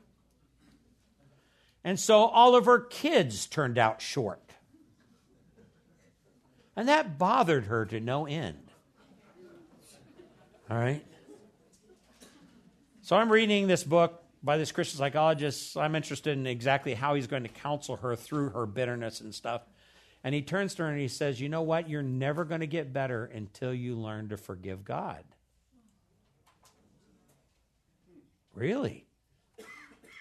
[1.84, 4.45] And so all of her kids turned out short.
[6.76, 8.72] And that bothered her to no end.
[10.70, 11.06] All right?
[13.02, 15.78] So I'm reading this book by this Christian psychologist.
[15.78, 19.62] I'm interested in exactly how he's going to counsel her through her bitterness and stuff.
[20.24, 21.88] And he turns to her and he says, You know what?
[21.88, 25.24] You're never going to get better until you learn to forgive God.
[28.56, 29.06] Really?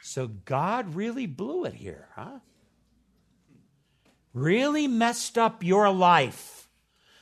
[0.03, 2.41] So God really blew it here, huh?
[4.35, 6.69] Really messed up your life.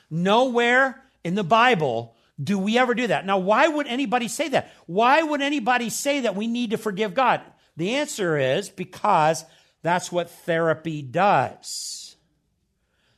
[0.09, 3.25] Nowhere in the Bible do we ever do that.
[3.25, 4.71] Now, why would anybody say that?
[4.87, 7.41] Why would anybody say that we need to forgive God?
[7.77, 9.45] The answer is because
[9.83, 12.15] that's what therapy does.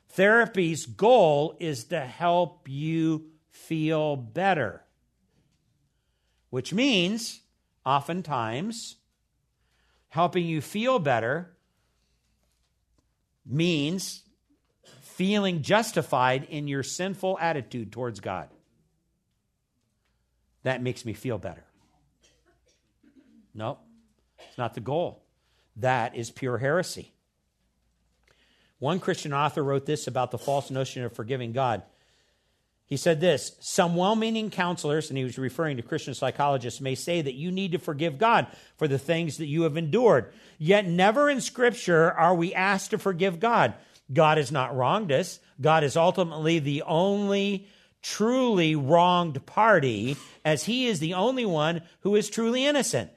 [0.09, 4.81] Therapy's goal is to help you feel better,
[6.49, 7.41] which means
[7.85, 8.97] oftentimes
[10.09, 11.55] helping you feel better
[13.45, 14.23] means
[15.01, 18.49] feeling justified in your sinful attitude towards God.
[20.63, 21.63] That makes me feel better.
[23.53, 23.77] No,
[24.39, 25.23] it's not the goal.
[25.77, 27.13] That is pure heresy.
[28.79, 31.83] One Christian author wrote this about the false notion of forgiving God.
[32.88, 36.95] He said this Some well meaning counselors, and he was referring to Christian psychologists, may
[36.95, 40.31] say that you need to forgive God for the things that you have endured.
[40.57, 43.73] Yet never in Scripture are we asked to forgive God.
[44.13, 45.39] God has not wronged us.
[45.59, 47.67] God is ultimately the only
[48.03, 53.09] truly wronged party, as he is the only one who is truly innocent.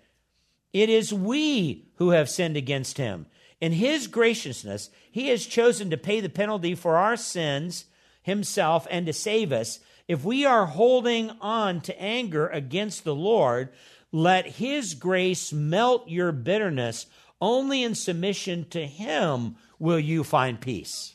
[0.73, 3.27] It is we who have sinned against him.
[3.61, 7.85] In his graciousness, he has chosen to pay the penalty for our sins
[8.29, 9.81] himself and to save us.
[10.07, 13.71] If we are holding on to anger against the Lord,
[14.13, 17.07] let his grace melt your bitterness.
[17.41, 21.15] Only in submission to him will you find peace.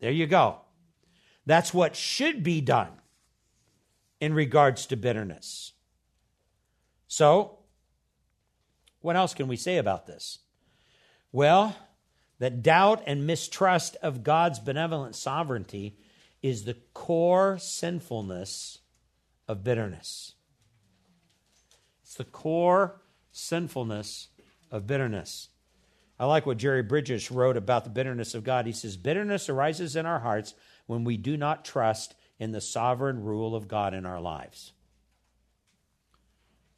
[0.00, 0.58] There you go.
[1.46, 2.92] That's what should be done
[4.20, 5.72] in regards to bitterness.
[7.08, 7.58] So,
[9.00, 10.38] what else can we say about this?
[11.32, 11.76] Well,
[12.42, 15.96] that doubt and mistrust of God's benevolent sovereignty
[16.42, 18.80] is the core sinfulness
[19.46, 20.34] of bitterness.
[22.02, 24.26] It's the core sinfulness
[24.72, 25.50] of bitterness.
[26.18, 28.66] I like what Jerry Bridges wrote about the bitterness of God.
[28.66, 30.54] He says, Bitterness arises in our hearts
[30.86, 34.72] when we do not trust in the sovereign rule of God in our lives.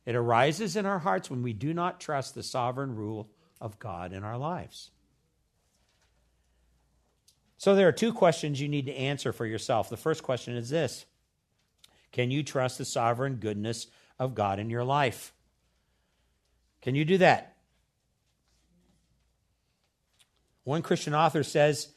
[0.05, 3.31] It arises in our hearts when we do not trust the sovereign rule
[3.63, 4.91] of God in our lives.
[7.57, 9.89] So there are two questions you need to answer for yourself.
[9.89, 11.07] The first question is this
[12.13, 13.87] Can you trust the sovereign goodness
[14.19, 15.33] of God in your life?
[16.83, 17.57] Can you do that?
[20.65, 21.89] One Christian author says,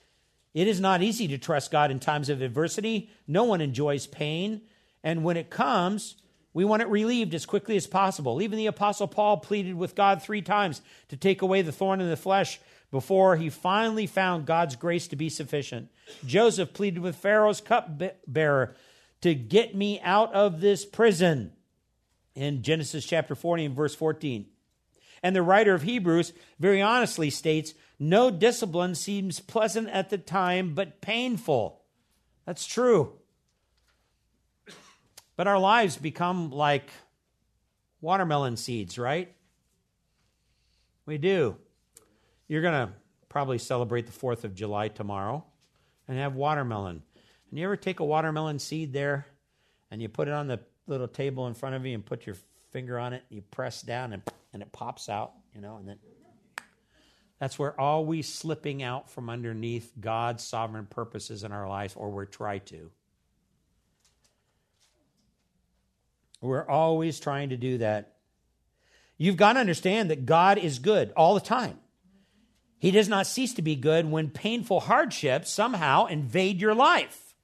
[0.54, 3.10] It is not easy to trust God in times of adversity.
[3.28, 4.62] No one enjoys pain.
[5.04, 6.16] And when it comes,
[6.54, 8.42] we want it relieved as quickly as possible.
[8.42, 12.10] Even the Apostle Paul pleaded with God three times to take away the thorn in
[12.10, 12.60] the flesh
[12.92, 15.90] before he finally found God's grace to be sufficient.
[16.26, 18.76] Joseph pleaded with Pharaoh's cupbearer
[19.22, 21.52] to get me out of this prison
[22.36, 24.46] in Genesis chapter 40 and verse 14.
[25.24, 30.76] And the writer of Hebrews very honestly states no discipline seems pleasant at the time,
[30.76, 31.82] but painful.
[32.46, 33.14] That's true.
[35.36, 36.90] But our lives become like
[38.02, 39.34] watermelon seeds, right?
[41.06, 41.58] We do.
[42.48, 42.94] You're going to
[43.30, 45.44] probably celebrate the 4th of July tomorrow
[46.08, 47.04] and have watermelon.
[47.50, 49.28] And you ever take a watermelon seed there
[49.92, 52.36] and you put it on the little table in front of you and put your
[52.72, 54.22] finger on it, you press down and,
[54.54, 55.98] and it pops out, you know, and then
[57.40, 62.26] that's where always slipping out from underneath God's sovereign purposes in our lives, or we're
[62.26, 62.90] try to.
[66.42, 68.16] We're always trying to do that.
[69.18, 71.80] You've got to understand that God is good all the time.
[72.80, 77.36] He does not cease to be good when painful hardships somehow invade your life.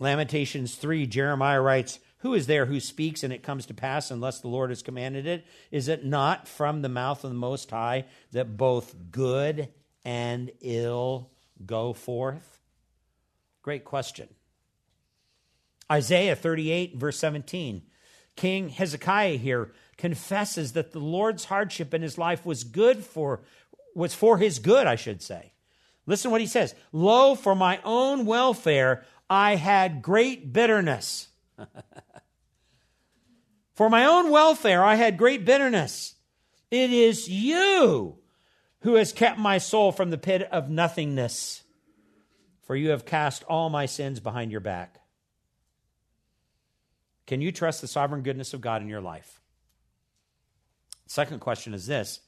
[0.00, 4.40] Lamentations 3, Jeremiah writes, Who is there who speaks and it comes to pass unless
[4.40, 5.44] the Lord has commanded it?
[5.70, 9.68] Is it not from the mouth of the Most High that both good
[10.04, 11.30] and ill
[11.66, 12.60] go forth?
[13.62, 14.28] Great question.
[15.90, 17.82] Isaiah 38, verse 17.
[18.36, 23.42] King Hezekiah here confesses that the Lord's hardship in his life was good for
[23.94, 25.52] was for his good, I should say.
[26.06, 26.74] Listen what he says.
[26.92, 31.28] Lo, for my own welfare, I had great bitterness.
[33.74, 36.14] for my own welfare, I had great bitterness.
[36.70, 38.18] It is you
[38.82, 41.62] who has kept my soul from the pit of nothingness,
[42.62, 45.00] for you have cast all my sins behind your back.
[47.26, 49.40] Can you trust the sovereign goodness of God in your life?
[51.08, 52.20] Second question is this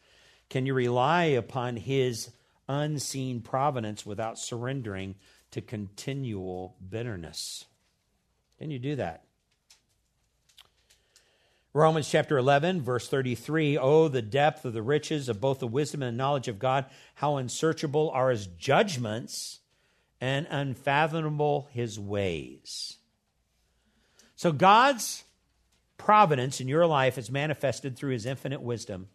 [0.49, 2.31] Can you rely upon his
[2.69, 5.15] unseen providence without surrendering
[5.53, 7.67] to continual bitterness?
[8.59, 9.25] Can you do that?
[11.73, 16.03] Romans chapter 11, verse 33 Oh, the depth of the riches of both the wisdom
[16.03, 19.61] and knowledge of God, how unsearchable are his judgments
[20.21, 22.97] and unfathomable his ways.
[24.37, 25.25] So God's
[26.01, 29.09] providence in your life is manifested through his infinite wisdom,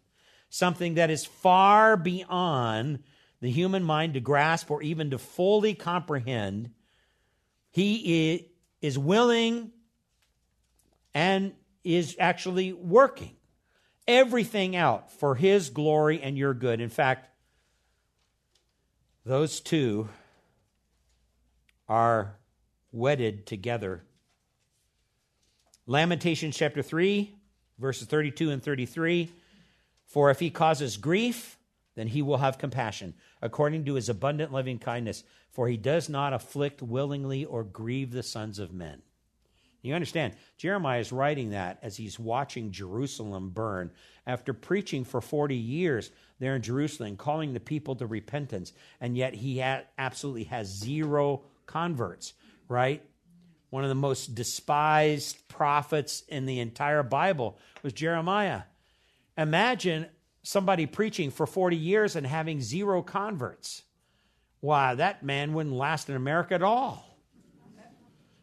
[0.48, 3.00] something that is far beyond
[3.40, 6.70] the human mind to grasp or even to fully comprehend.
[7.72, 8.48] He
[8.80, 9.72] is willing
[11.12, 13.36] and is actually working
[14.08, 16.80] everything out for his glory and your good.
[16.80, 17.28] In fact,
[19.24, 20.08] those two
[21.88, 22.36] are
[22.92, 24.04] wedded together.
[25.88, 27.32] Lamentations chapter 3,
[27.78, 29.30] verses 32 and 33
[30.06, 31.56] For if he causes grief,
[31.94, 35.22] then he will have compassion, according to his abundant loving kindness,
[35.52, 39.00] for he does not afflict willingly or grieve the sons of men.
[39.80, 43.92] You understand, Jeremiah is writing that as he's watching Jerusalem burn.
[44.26, 46.10] After preaching for 40 years
[46.40, 51.42] there in Jerusalem, calling the people to repentance, and yet he ha- absolutely has zero
[51.66, 52.32] converts,
[52.68, 53.02] right?
[53.76, 58.62] One of the most despised prophets in the entire Bible was Jeremiah.
[59.36, 60.06] Imagine
[60.42, 63.82] somebody preaching for 40 years and having zero converts.
[64.60, 67.18] Why, that man wouldn't last in America at all.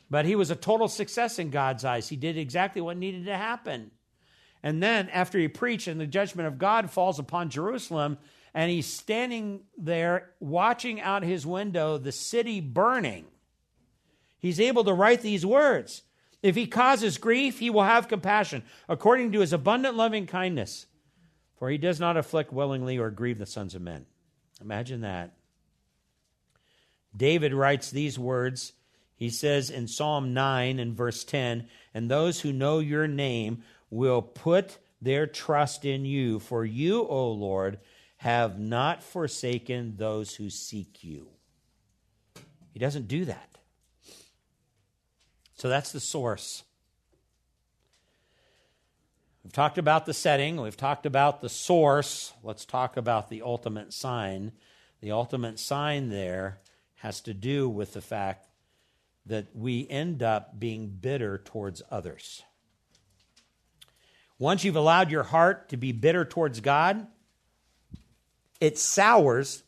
[0.08, 2.08] But he was a total success in God's eyes.
[2.08, 3.90] He did exactly what needed to happen.
[4.62, 8.20] And then, after he preached, and the judgment of God falls upon Jerusalem,
[8.54, 13.26] and he's standing there watching out his window, the city burning.
[14.44, 16.04] He's able to write these words
[16.44, 20.86] If he causes grief, he will have compassion, according to his abundant loving kindness.
[21.56, 24.06] For he does not afflict willingly or grieve the sons of men.
[24.60, 25.32] Imagine that.
[27.16, 28.74] David writes these words.
[29.16, 34.22] He says in Psalm 9 and verse 10 And those who know your name will
[34.22, 37.80] put their trust in you, for you, O Lord,
[38.18, 41.30] have not forsaken those who seek you.
[42.74, 43.53] He doesn't do that.
[45.56, 46.64] So that's the source.
[49.44, 52.34] We've talked about the setting, we've talked about the source.
[52.44, 54.54] Let's talk about the ultimate sign.
[55.02, 56.60] The ultimate sign there
[56.96, 58.48] has to do with the fact
[59.26, 62.44] that we end up being bitter towards others.
[64.40, 67.08] Once you've allowed your heart to be bitter towards God,
[68.60, 69.64] it sours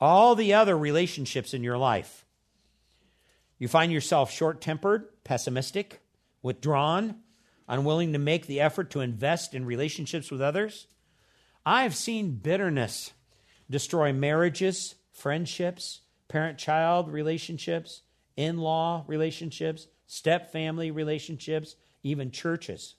[0.00, 2.24] all the other relationships in your life.
[3.58, 6.00] You find yourself short tempered, pessimistic,
[6.42, 7.16] withdrawn,
[7.68, 10.86] unwilling to make the effort to invest in relationships with others.
[11.66, 13.12] I have seen bitterness
[13.68, 18.02] destroy marriages, friendships, parent child relationships,
[18.36, 22.94] in law relationships, step family relationships, even churches.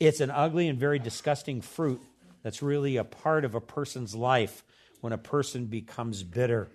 [0.00, 2.00] It's an ugly and very disgusting fruit
[2.42, 4.64] that's really a part of a person's life
[5.00, 6.70] when a person becomes bitter.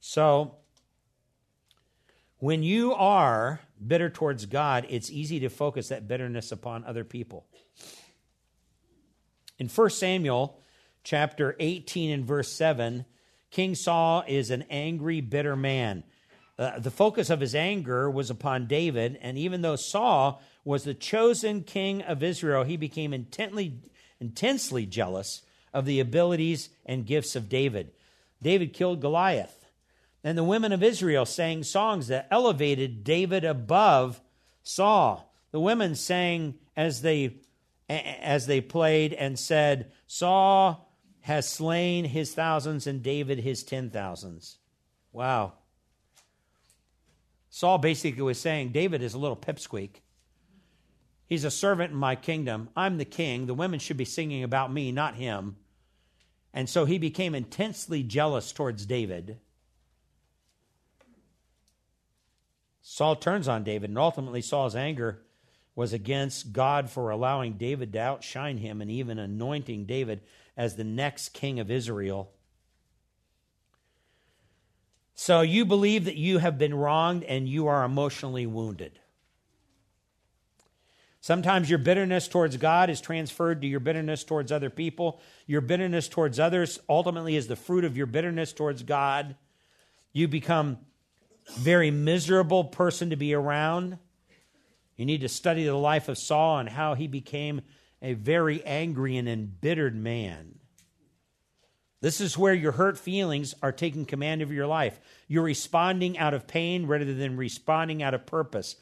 [0.00, 0.56] So,
[2.40, 7.46] when you are bitter towards God, it's easy to focus that bitterness upon other people.
[9.58, 10.58] In 1 Samuel
[11.04, 13.04] chapter 18 and verse 7,
[13.50, 16.02] King Saul is an angry, bitter man.
[16.58, 20.94] Uh, the focus of his anger was upon David, and even though Saul was the
[20.94, 23.80] chosen king of Israel, he became intently
[24.20, 27.90] intensely jealous of the abilities and gifts of David.
[28.42, 29.59] David killed Goliath.
[30.22, 34.20] And the women of Israel sang songs that elevated David above
[34.62, 35.32] Saul.
[35.50, 37.36] The women sang as they
[37.88, 44.58] as they played and said, Saul has slain his thousands and David his ten thousands.
[45.12, 45.54] Wow.
[47.48, 50.02] Saul basically was saying, David is a little pipsqueak.
[51.26, 52.68] He's a servant in my kingdom.
[52.76, 53.46] I'm the king.
[53.46, 55.56] The women should be singing about me, not him.
[56.54, 59.38] And so he became intensely jealous towards David.
[62.92, 65.22] Saul turns on David, and ultimately Saul's anger
[65.76, 70.22] was against God for allowing David to outshine him and even anointing David
[70.56, 72.32] as the next king of Israel.
[75.14, 78.98] So you believe that you have been wronged and you are emotionally wounded.
[81.20, 85.20] Sometimes your bitterness towards God is transferred to your bitterness towards other people.
[85.46, 89.36] Your bitterness towards others ultimately is the fruit of your bitterness towards God.
[90.12, 90.78] You become
[91.56, 93.98] very miserable person to be around.
[94.96, 97.62] You need to study the life of Saul and how he became
[98.02, 100.58] a very angry and embittered man.
[102.00, 104.98] This is where your hurt feelings are taking command of your life.
[105.28, 108.76] You're responding out of pain rather than responding out of purpose.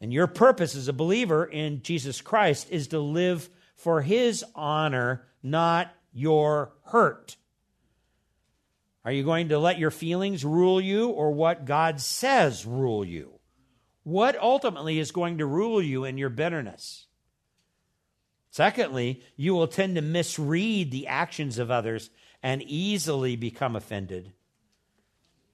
[0.00, 5.26] And your purpose as a believer in Jesus Christ is to live for his honor,
[5.42, 7.36] not your hurt.
[9.06, 13.38] Are you going to let your feelings rule you or what God says rule you?
[14.02, 17.06] What ultimately is going to rule you in your bitterness?
[18.50, 22.10] Secondly, you will tend to misread the actions of others
[22.42, 24.32] and easily become offended.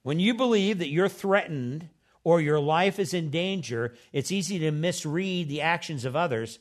[0.02, 1.90] When you believe that you're threatened
[2.24, 6.58] or your life is in danger, it's easy to misread the actions of others.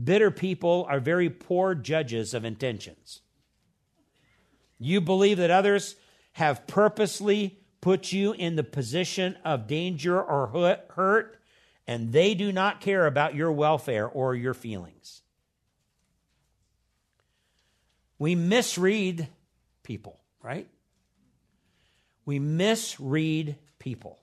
[0.00, 3.22] Bitter people are very poor judges of intentions.
[4.78, 5.96] You believe that others
[6.32, 10.48] have purposely put you in the position of danger or
[10.90, 11.38] hurt,
[11.86, 15.22] and they do not care about your welfare or your feelings.
[18.18, 19.28] We misread
[19.82, 20.68] people, right?
[22.24, 24.18] We misread people.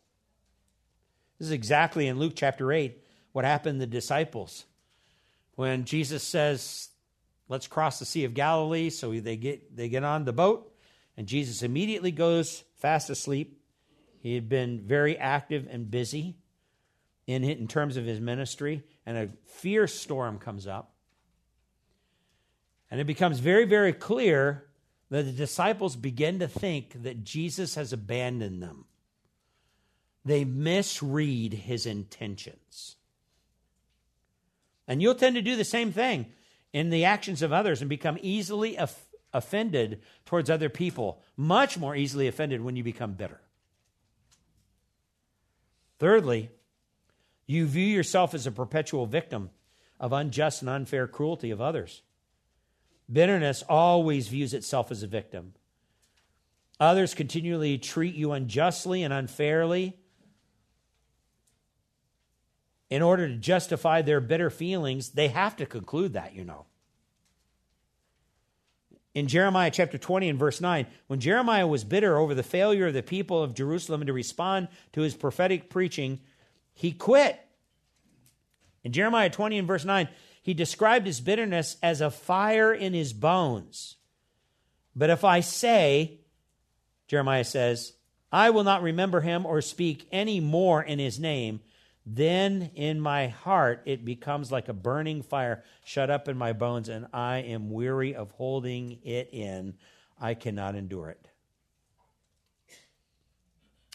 [1.39, 3.01] This is exactly in Luke chapter 8
[3.31, 4.65] what happened to the disciples.
[5.55, 6.89] When Jesus says,
[7.47, 10.71] Let's cross the Sea of Galilee, so they get, they get on the boat,
[11.17, 13.61] and Jesus immediately goes fast asleep.
[14.21, 16.37] He had been very active and busy
[17.27, 20.93] in, in terms of his ministry, and a fierce storm comes up.
[22.91, 24.65] And it becomes very, very clear
[25.09, 28.85] that the disciples begin to think that Jesus has abandoned them.
[30.23, 32.95] They misread his intentions.
[34.87, 36.27] And you'll tend to do the same thing
[36.73, 38.75] in the actions of others and become easily
[39.35, 43.41] offended towards other people, much more easily offended when you become bitter.
[45.99, 46.49] Thirdly,
[47.47, 49.49] you view yourself as a perpetual victim
[49.99, 52.01] of unjust and unfair cruelty of others.
[53.11, 55.53] Bitterness always views itself as a victim.
[56.79, 59.97] Others continually treat you unjustly and unfairly.
[62.89, 66.65] In order to justify their bitter feelings, they have to conclude that, you know.
[69.15, 72.93] In Jeremiah chapter 20 and verse 9, when Jeremiah was bitter over the failure of
[72.93, 76.19] the people of Jerusalem to respond to his prophetic preaching,
[76.73, 77.39] he quit.
[78.83, 80.09] In Jeremiah 20 and verse 9,
[80.43, 83.95] he described his bitterness as a fire in his bones.
[84.97, 86.19] But if I say,
[87.07, 87.93] Jeremiah says,
[88.33, 91.61] I will not remember him or speak any more in his name,
[92.05, 96.89] then in my heart it becomes like a burning fire shut up in my bones,
[96.89, 99.75] and I am weary of holding it in.
[100.19, 101.27] I cannot endure it.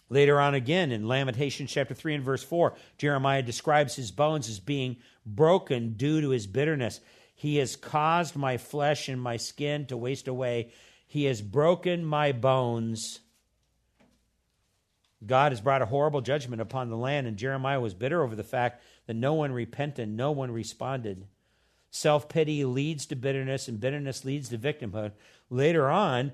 [0.08, 4.58] Later on again in Lamentations chapter 3 and verse 4, Jeremiah describes his bones as
[4.58, 7.00] being broken due to his bitterness.
[7.36, 10.72] He has caused my flesh and my skin to waste away.
[11.06, 13.20] He has broken my bones.
[15.24, 18.42] God has brought a horrible judgment upon the land, and Jeremiah was bitter over the
[18.42, 21.26] fact that no one repented, no one responded.
[21.90, 25.12] Self pity leads to bitterness, and bitterness leads to victimhood.
[25.50, 26.32] Later on,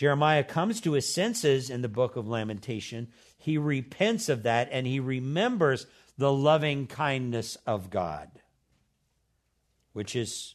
[0.00, 3.08] Jeremiah comes to his senses in the book of Lamentation.
[3.36, 5.86] He repents of that and he remembers
[6.16, 8.30] the loving kindness of God,
[9.92, 10.54] which is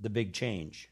[0.00, 0.90] the big change.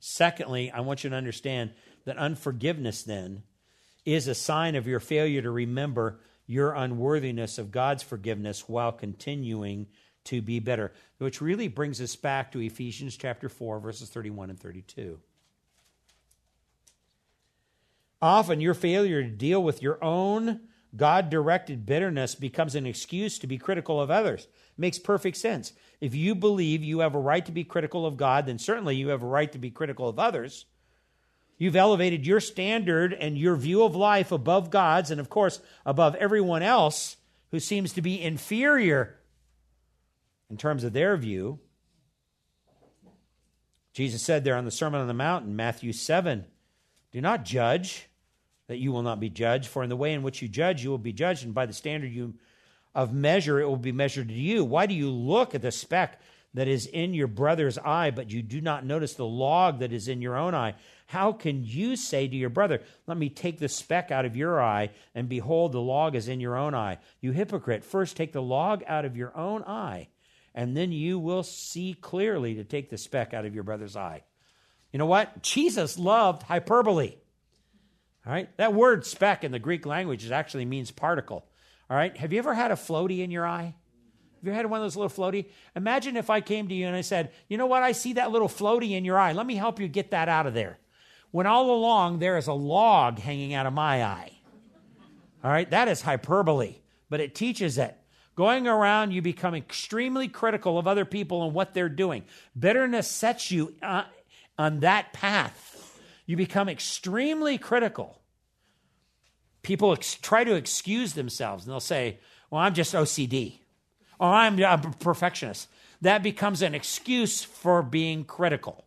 [0.00, 1.72] Secondly, I want you to understand
[2.06, 3.42] that unforgiveness then
[4.06, 9.88] is a sign of your failure to remember your unworthiness of God's forgiveness while continuing
[10.24, 14.60] to be better, which really brings us back to Ephesians chapter 4 verses 31 and
[14.60, 15.18] 32.
[18.22, 20.60] Often, your failure to deal with your own
[20.96, 24.46] God directed bitterness becomes an excuse to be critical of others.
[24.78, 25.72] Makes perfect sense.
[26.00, 29.08] If you believe you have a right to be critical of God, then certainly you
[29.08, 30.64] have a right to be critical of others.
[31.58, 36.14] You've elevated your standard and your view of life above God's, and of course, above
[36.16, 37.16] everyone else
[37.50, 39.18] who seems to be inferior
[40.50, 41.58] in terms of their view.
[43.92, 46.44] Jesus said there on the Sermon on the Mount in Matthew 7
[47.12, 48.10] do not judge,
[48.66, 50.90] that you will not be judged, for in the way in which you judge, you
[50.90, 52.34] will be judged, and by the standard you,
[52.94, 54.64] of measure, it will be measured to you.
[54.64, 56.20] Why do you look at the speck
[56.52, 60.08] that is in your brother's eye, but you do not notice the log that is
[60.08, 60.74] in your own eye?
[61.06, 64.60] How can you say to your brother, Let me take the speck out of your
[64.60, 66.98] eye, and behold, the log is in your own eye?
[67.20, 70.08] You hypocrite, first take the log out of your own eye,
[70.54, 74.24] and then you will see clearly to take the speck out of your brother's eye.
[74.92, 75.42] You know what?
[75.42, 77.14] Jesus loved hyperbole.
[78.26, 78.54] All right?
[78.56, 81.46] That word speck in the Greek language actually means particle.
[81.88, 82.16] All right?
[82.16, 83.74] Have you ever had a floaty in your eye?
[84.40, 85.46] Have you had one of those little floaty?
[85.76, 87.82] Imagine if I came to you and I said, You know what?
[87.82, 89.32] I see that little floaty in your eye.
[89.32, 90.78] Let me help you get that out of there.
[91.36, 94.32] When all along there is a log hanging out of my eye.
[95.44, 95.68] All right?
[95.68, 96.76] That is hyperbole,
[97.10, 97.94] but it teaches it.
[98.36, 102.24] Going around, you become extremely critical of other people and what they're doing.
[102.58, 104.04] Bitterness sets you uh,
[104.56, 108.22] on that path, you become extremely critical.
[109.60, 112.18] people ex- try to excuse themselves and they'll say,
[112.48, 113.58] Well, I'm just OCD,
[114.18, 115.68] or I'm, I'm a perfectionist.
[116.00, 118.86] That becomes an excuse for being critical.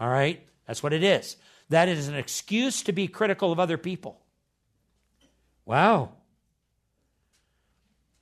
[0.00, 0.42] All right?
[0.66, 1.36] That's what it is.
[1.68, 4.20] That is an excuse to be critical of other people.
[5.64, 6.12] Wow.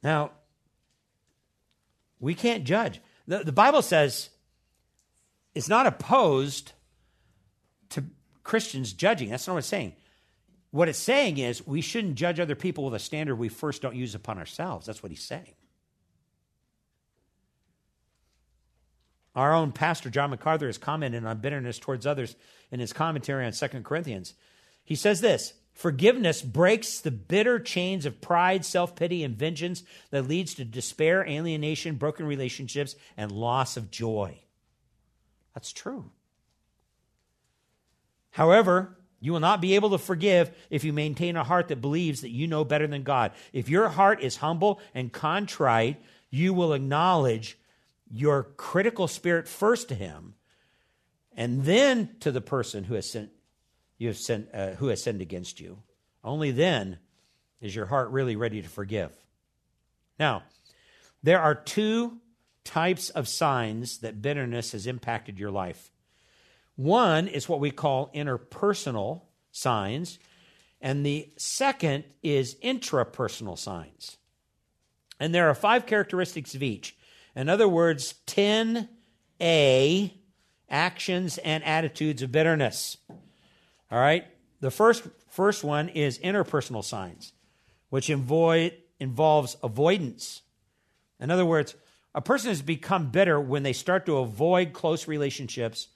[0.02, 0.30] Now,
[2.20, 3.00] we can't judge.
[3.26, 4.30] The, the Bible says
[5.54, 6.72] it's not opposed
[7.90, 8.04] to
[8.42, 9.30] Christians judging.
[9.30, 9.94] That's not what it's saying.
[10.70, 13.94] What it's saying is we shouldn't judge other people with a standard we first don't
[13.94, 14.86] use upon ourselves.
[14.86, 15.54] That's what he's saying.
[19.34, 22.36] Our own pastor, John MacArthur, has commented on bitterness towards others
[22.70, 24.34] in his commentary on 2 Corinthians.
[24.84, 30.28] He says this Forgiveness breaks the bitter chains of pride, self pity, and vengeance that
[30.28, 34.38] leads to despair, alienation, broken relationships, and loss of joy.
[35.52, 36.10] That's true.
[38.30, 42.20] However, you will not be able to forgive if you maintain a heart that believes
[42.20, 43.32] that you know better than God.
[43.52, 47.56] If your heart is humble and contrite, you will acknowledge
[48.10, 50.34] your critical spirit first to Him,
[51.36, 53.30] and then to the person who has sent
[53.98, 55.78] you have sent, uh, who has sinned against you.
[56.22, 56.98] Only then
[57.60, 59.12] is your heart really ready to forgive.
[60.18, 60.42] Now,
[61.22, 62.18] there are two
[62.64, 65.90] types of signs that bitterness has impacted your life.
[66.76, 70.18] One is what we call interpersonal signs,
[70.80, 74.16] and the second is intrapersonal signs.
[75.20, 76.96] And there are five characteristics of each.
[77.36, 80.12] In other words, 10A
[80.68, 82.96] actions and attitudes of bitterness.
[83.90, 84.26] All right?
[84.60, 87.32] The first, first one is interpersonal signs,
[87.90, 90.42] which avoid, involves avoidance.
[91.20, 91.74] In other words,
[92.14, 95.88] a person has become bitter when they start to avoid close relationships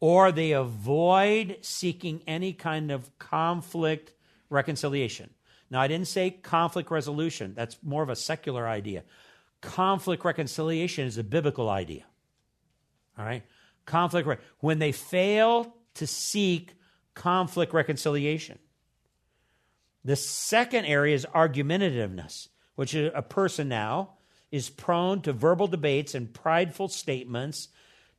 [0.00, 4.12] or they avoid seeking any kind of conflict
[4.48, 5.30] reconciliation.
[5.70, 9.04] Now, I didn't say conflict resolution, that's more of a secular idea.
[9.60, 12.04] Conflict reconciliation is a biblical idea.
[13.18, 13.42] All right?
[13.86, 16.74] Conflict, when they fail to seek
[17.14, 18.58] conflict reconciliation.
[20.04, 24.14] The second area is argumentativeness, which is a person now
[24.50, 27.68] is prone to verbal debates and prideful statements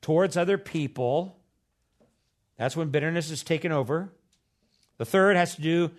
[0.01, 1.39] towards other people.
[2.57, 4.13] That's when bitterness is taken over.
[4.97, 5.91] The third has to do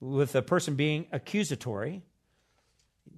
[0.00, 2.02] with a person being accusatory.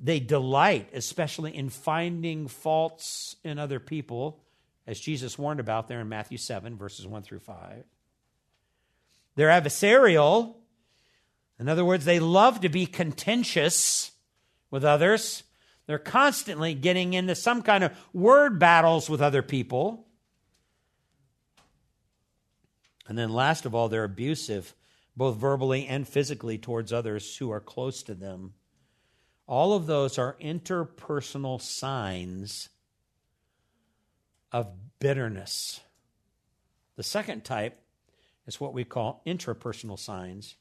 [0.02, 4.40] They delight, especially in finding faults in other people,
[4.86, 7.84] as Jesus warned about there in Matthew 7, verses 1 through 5.
[9.34, 10.54] They're adversarial.
[11.58, 14.12] In other words, they love to be contentious
[14.70, 15.42] with others.
[15.86, 20.06] They're constantly getting into some kind of word battles with other people.
[23.08, 24.74] And then, last of all, they're abusive,
[25.16, 28.54] both verbally and physically, towards others who are close to them.
[29.46, 32.68] All of those are interpersonal signs
[34.50, 34.68] of
[34.98, 35.80] bitterness.
[36.96, 37.78] The second type
[38.46, 40.56] is what we call intrapersonal signs,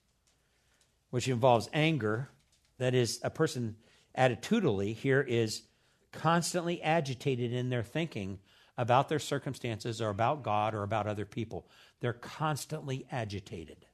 [1.10, 2.30] which involves anger.
[2.78, 3.78] That is, a person
[4.18, 5.64] attitudinally here is
[6.12, 8.40] constantly agitated in their thinking
[8.78, 11.68] about their circumstances or about God or about other people.
[12.02, 13.86] They're constantly agitated.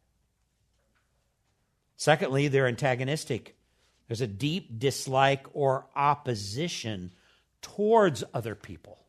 [1.98, 3.56] Secondly, they're antagonistic.
[4.12, 7.14] There's a deep dislike or opposition
[7.62, 9.00] towards other people.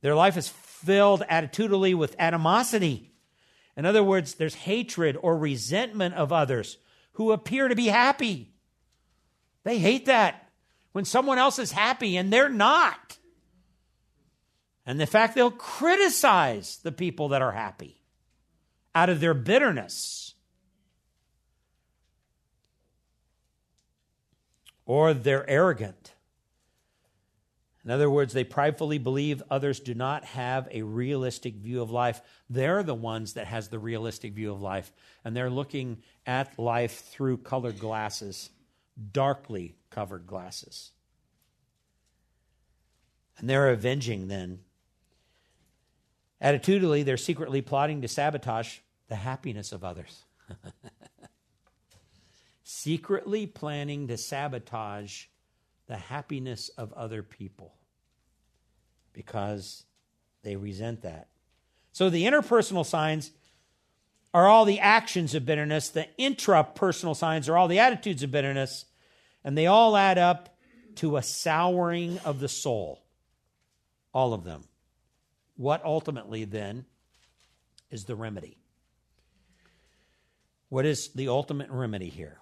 [0.00, 3.12] Their life is filled attitudinally with animosity.
[3.76, 6.78] In other words, there's hatred or resentment of others
[7.12, 8.50] who appear to be happy.
[9.62, 10.50] They hate that
[10.90, 13.18] when someone else is happy and they're not.
[14.84, 18.00] And the fact they'll criticize the people that are happy
[18.96, 20.25] out of their bitterness.
[24.86, 26.14] Or they're arrogant.
[27.86, 32.20] In other words, they pridefully believe others do not have a realistic view of life.
[32.50, 34.92] They're the ones that has the realistic view of life,
[35.24, 38.50] and they're looking at life through colored glasses,
[39.12, 40.90] darkly covered glasses.
[43.38, 44.60] And they're avenging then.
[46.42, 50.24] Attitudinally, they're secretly plotting to sabotage the happiness of others.
[52.68, 55.26] secretly planning to sabotage
[55.86, 57.76] the happiness of other people
[59.12, 59.84] because
[60.42, 61.28] they resent that.
[61.92, 63.30] So the interpersonal signs
[64.34, 68.84] are all the actions of bitterness, the intrapersonal signs are all the attitudes of bitterness,
[69.44, 70.58] and they all add up
[70.96, 73.00] to a souring of the soul.
[74.12, 74.64] All of them.
[75.56, 76.84] What ultimately then
[77.92, 78.58] is the remedy?
[80.68, 82.40] What is the ultimate remedy here?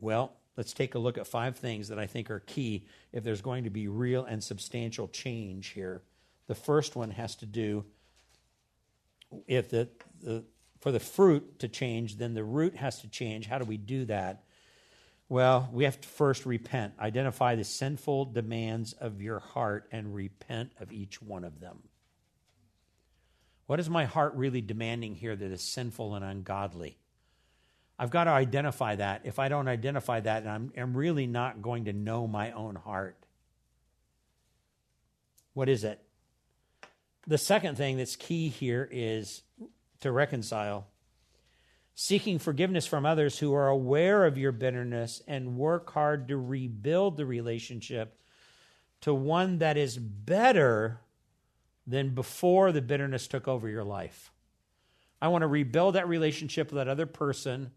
[0.00, 3.42] Well, let's take a look at five things that I think are key if there's
[3.42, 6.02] going to be real and substantial change here.
[6.46, 7.84] The first one has to do
[9.46, 9.88] if the,
[10.20, 10.44] the
[10.80, 13.46] for the fruit to change, then the root has to change.
[13.46, 14.44] How do we do that?
[15.28, 20.72] Well, we have to first repent, identify the sinful demands of your heart, and repent
[20.80, 21.82] of each one of them.
[23.66, 26.98] What is my heart really demanding here that is sinful and ungodly?
[28.00, 29.20] I've got to identify that.
[29.24, 33.14] If I don't identify that, I'm, I'm really not going to know my own heart.
[35.52, 36.00] What is it?
[37.26, 39.42] The second thing that's key here is
[40.00, 40.86] to reconcile
[41.94, 47.18] seeking forgiveness from others who are aware of your bitterness and work hard to rebuild
[47.18, 48.18] the relationship
[49.02, 51.00] to one that is better
[51.86, 54.30] than before the bitterness took over your life.
[55.20, 57.72] I want to rebuild that relationship with that other person,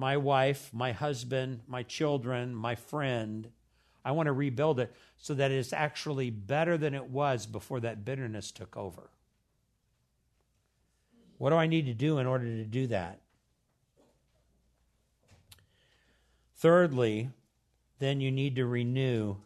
[0.00, 3.50] my wife, my husband, my children, my friend.
[4.02, 8.02] I want to rebuild it so that it's actually better than it was before that
[8.02, 9.10] bitterness took over.
[11.36, 13.20] What do I need to do in order to do that?
[16.56, 17.28] Thirdly,
[17.98, 19.36] then you need to renew,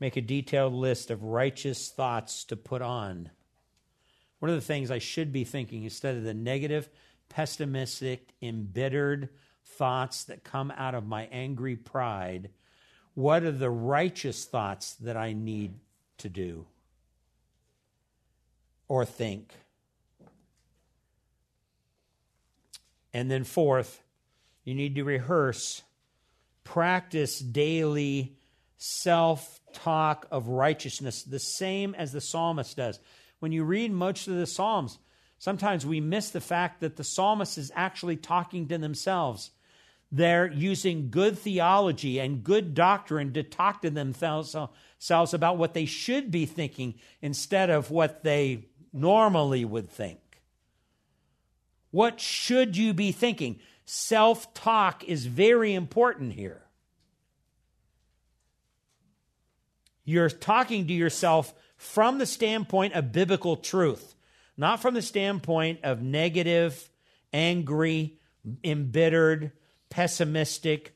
[0.00, 3.30] make a detailed list of righteous thoughts to put on.
[4.38, 6.88] One of the things I should be thinking instead of the negative,
[7.28, 9.28] pessimistic, embittered
[9.66, 12.50] thoughts that come out of my angry pride?
[13.14, 15.74] What are the righteous thoughts that I need
[16.18, 16.66] to do
[18.88, 19.52] or think?
[23.12, 24.02] And then, fourth,
[24.64, 25.82] you need to rehearse
[26.64, 28.36] practice daily
[28.76, 32.98] self talk of righteousness, the same as the psalmist does.
[33.38, 34.98] When you read much of the Psalms,
[35.38, 39.50] sometimes we miss the fact that the psalmist is actually talking to themselves.
[40.12, 44.54] They're using good theology and good doctrine to talk to themselves
[45.34, 50.20] about what they should be thinking instead of what they normally would think.
[51.90, 53.58] What should you be thinking?
[53.84, 56.62] Self talk is very important here.
[60.04, 64.14] You're talking to yourself from the standpoint of biblical truth,
[64.56, 66.90] not from the standpoint of negative,
[67.32, 68.18] angry,
[68.62, 69.52] embittered,
[69.90, 70.94] pessimistic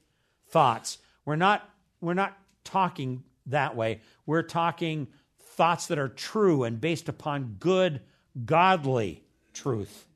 [0.49, 0.99] thoughts.
[1.25, 1.69] We're not,
[2.01, 4.01] we're not talking that way.
[4.27, 8.01] We're talking thoughts that are true and based upon good,
[8.45, 10.07] godly truth.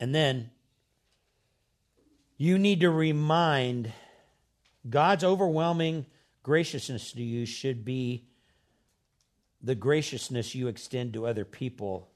[0.00, 0.50] And then
[2.36, 3.92] you need to remind
[4.88, 6.06] God's overwhelming
[6.42, 8.24] graciousness to you should be
[9.62, 12.08] the graciousness you extend to other people.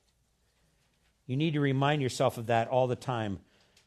[1.26, 3.40] You need to remind yourself of that all the time.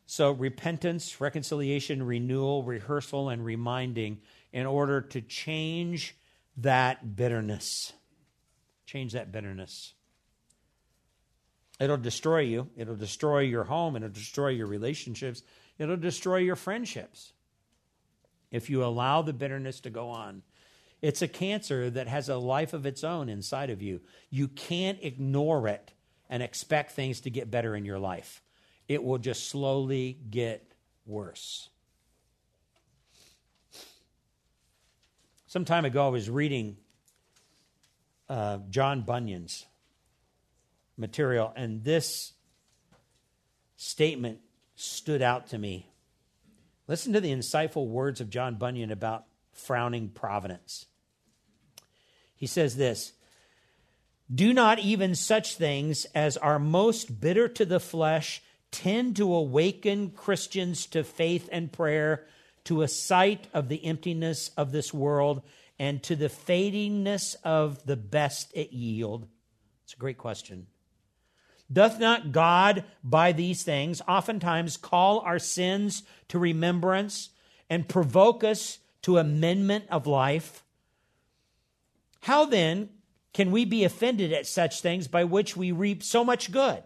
[0.05, 4.19] So, repentance, reconciliation, renewal, rehearsal, and reminding
[4.51, 6.15] in order to change
[6.57, 7.93] that bitterness.
[8.85, 9.93] Change that bitterness.
[11.79, 12.69] It'll destroy you.
[12.75, 13.95] It'll destroy your home.
[13.95, 15.43] It'll destroy your relationships.
[15.77, 17.31] It'll destroy your friendships
[18.51, 20.41] if you allow the bitterness to go on.
[21.01, 24.01] It's a cancer that has a life of its own inside of you.
[24.29, 25.93] You can't ignore it
[26.29, 28.41] and expect things to get better in your life.
[28.87, 30.73] It will just slowly get
[31.05, 31.69] worse.
[35.47, 36.77] Some time ago, I was reading
[38.29, 39.65] uh, John Bunyan's
[40.97, 42.33] material, and this
[43.75, 44.39] statement
[44.75, 45.87] stood out to me.
[46.87, 50.85] Listen to the insightful words of John Bunyan about frowning providence.
[52.35, 53.13] He says this
[54.33, 58.41] Do not even such things as are most bitter to the flesh
[58.71, 62.27] tend to awaken Christians to faith and prayer,
[62.65, 65.41] to a sight of the emptiness of this world,
[65.79, 69.27] and to the fadingness of the best it yield?
[69.83, 70.67] It's a great question.
[71.71, 77.29] Doth not God by these things oftentimes call our sins to remembrance
[77.69, 80.63] and provoke us to amendment of life?
[82.21, 82.89] How then
[83.33, 86.83] can we be offended at such things by which we reap so much good?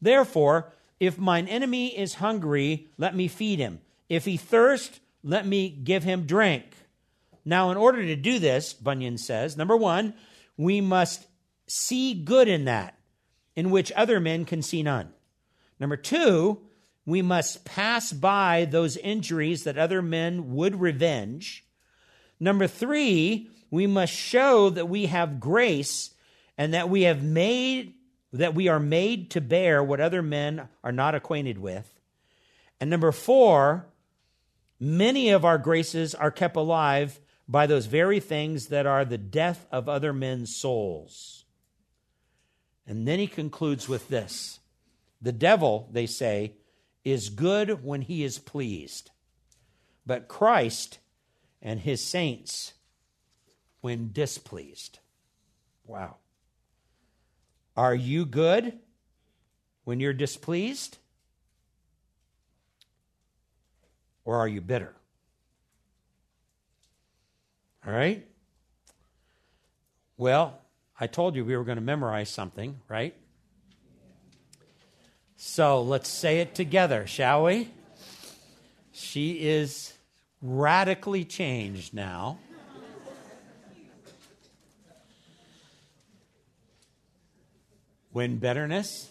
[0.00, 3.80] Therefore, if mine enemy is hungry, let me feed him.
[4.08, 6.64] If he thirst, let me give him drink.
[7.44, 10.14] Now, in order to do this, Bunyan says, number one,
[10.56, 11.26] we must
[11.66, 12.98] see good in that
[13.54, 15.12] in which other men can see none.
[15.80, 16.60] Number two,
[17.04, 21.64] we must pass by those injuries that other men would revenge.
[22.40, 26.10] Number three, we must show that we have grace
[26.58, 27.94] and that we have made
[28.32, 32.00] that we are made to bear what other men are not acquainted with.
[32.80, 33.86] And number four,
[34.78, 39.66] many of our graces are kept alive by those very things that are the death
[39.70, 41.44] of other men's souls.
[42.86, 44.60] And then he concludes with this
[45.22, 46.54] The devil, they say,
[47.04, 49.10] is good when he is pleased,
[50.04, 50.98] but Christ
[51.62, 52.74] and his saints
[53.86, 54.98] when displeased.
[55.84, 56.16] Wow.
[57.76, 58.76] Are you good
[59.84, 60.98] when you're displeased?
[64.24, 64.92] Or are you bitter?
[67.86, 68.26] All right?
[70.16, 70.58] Well,
[70.98, 73.14] I told you we were going to memorize something, right?
[75.36, 77.70] So let's say it together, shall we?
[78.90, 79.92] She is
[80.42, 82.38] radically changed now.
[88.16, 89.10] When bitterness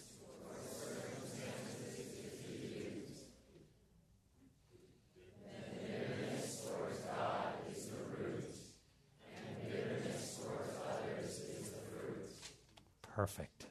[13.14, 13.66] Perfect.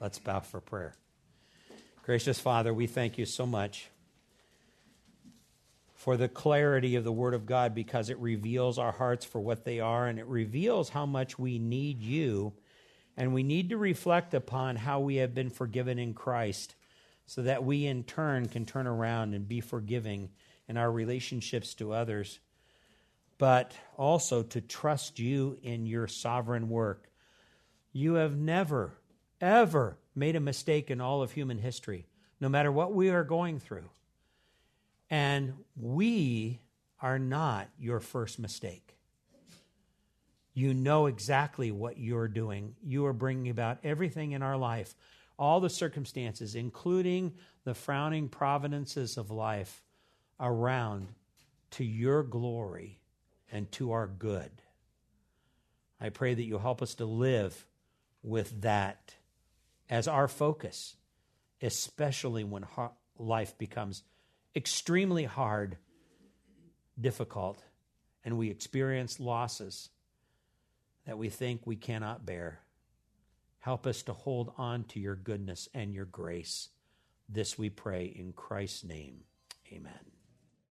[0.00, 0.94] Let's bow for prayer.
[2.02, 3.90] Gracious Father, we thank you so much
[5.94, 9.64] for the clarity of the Word of God because it reveals our hearts for what
[9.64, 12.54] they are and it reveals how much we need you
[13.18, 16.74] and we need to reflect upon how we have been forgiven in Christ
[17.26, 20.30] so that we in turn can turn around and be forgiving
[20.66, 22.38] in our relationships to others,
[23.36, 27.08] but also to trust you in your sovereign work
[27.92, 28.92] you have never,
[29.40, 32.06] ever made a mistake in all of human history,
[32.40, 33.90] no matter what we are going through.
[35.10, 36.60] And we
[37.00, 38.97] are not your first mistake.
[40.58, 42.74] You know exactly what you're doing.
[42.82, 44.92] You are bringing about everything in our life,
[45.38, 49.84] all the circumstances, including the frowning providences of life,
[50.40, 51.06] around
[51.70, 52.98] to your glory
[53.52, 54.50] and to our good.
[56.00, 57.64] I pray that you'll help us to live
[58.24, 59.14] with that
[59.88, 60.96] as our focus,
[61.62, 62.66] especially when
[63.16, 64.02] life becomes
[64.56, 65.76] extremely hard,
[67.00, 67.62] difficult,
[68.24, 69.90] and we experience losses
[71.08, 72.60] that we think we cannot bear.
[73.60, 76.68] Help us to hold on to your goodness and your grace.
[77.30, 79.20] This we pray in Christ's name.
[79.72, 80.17] Amen.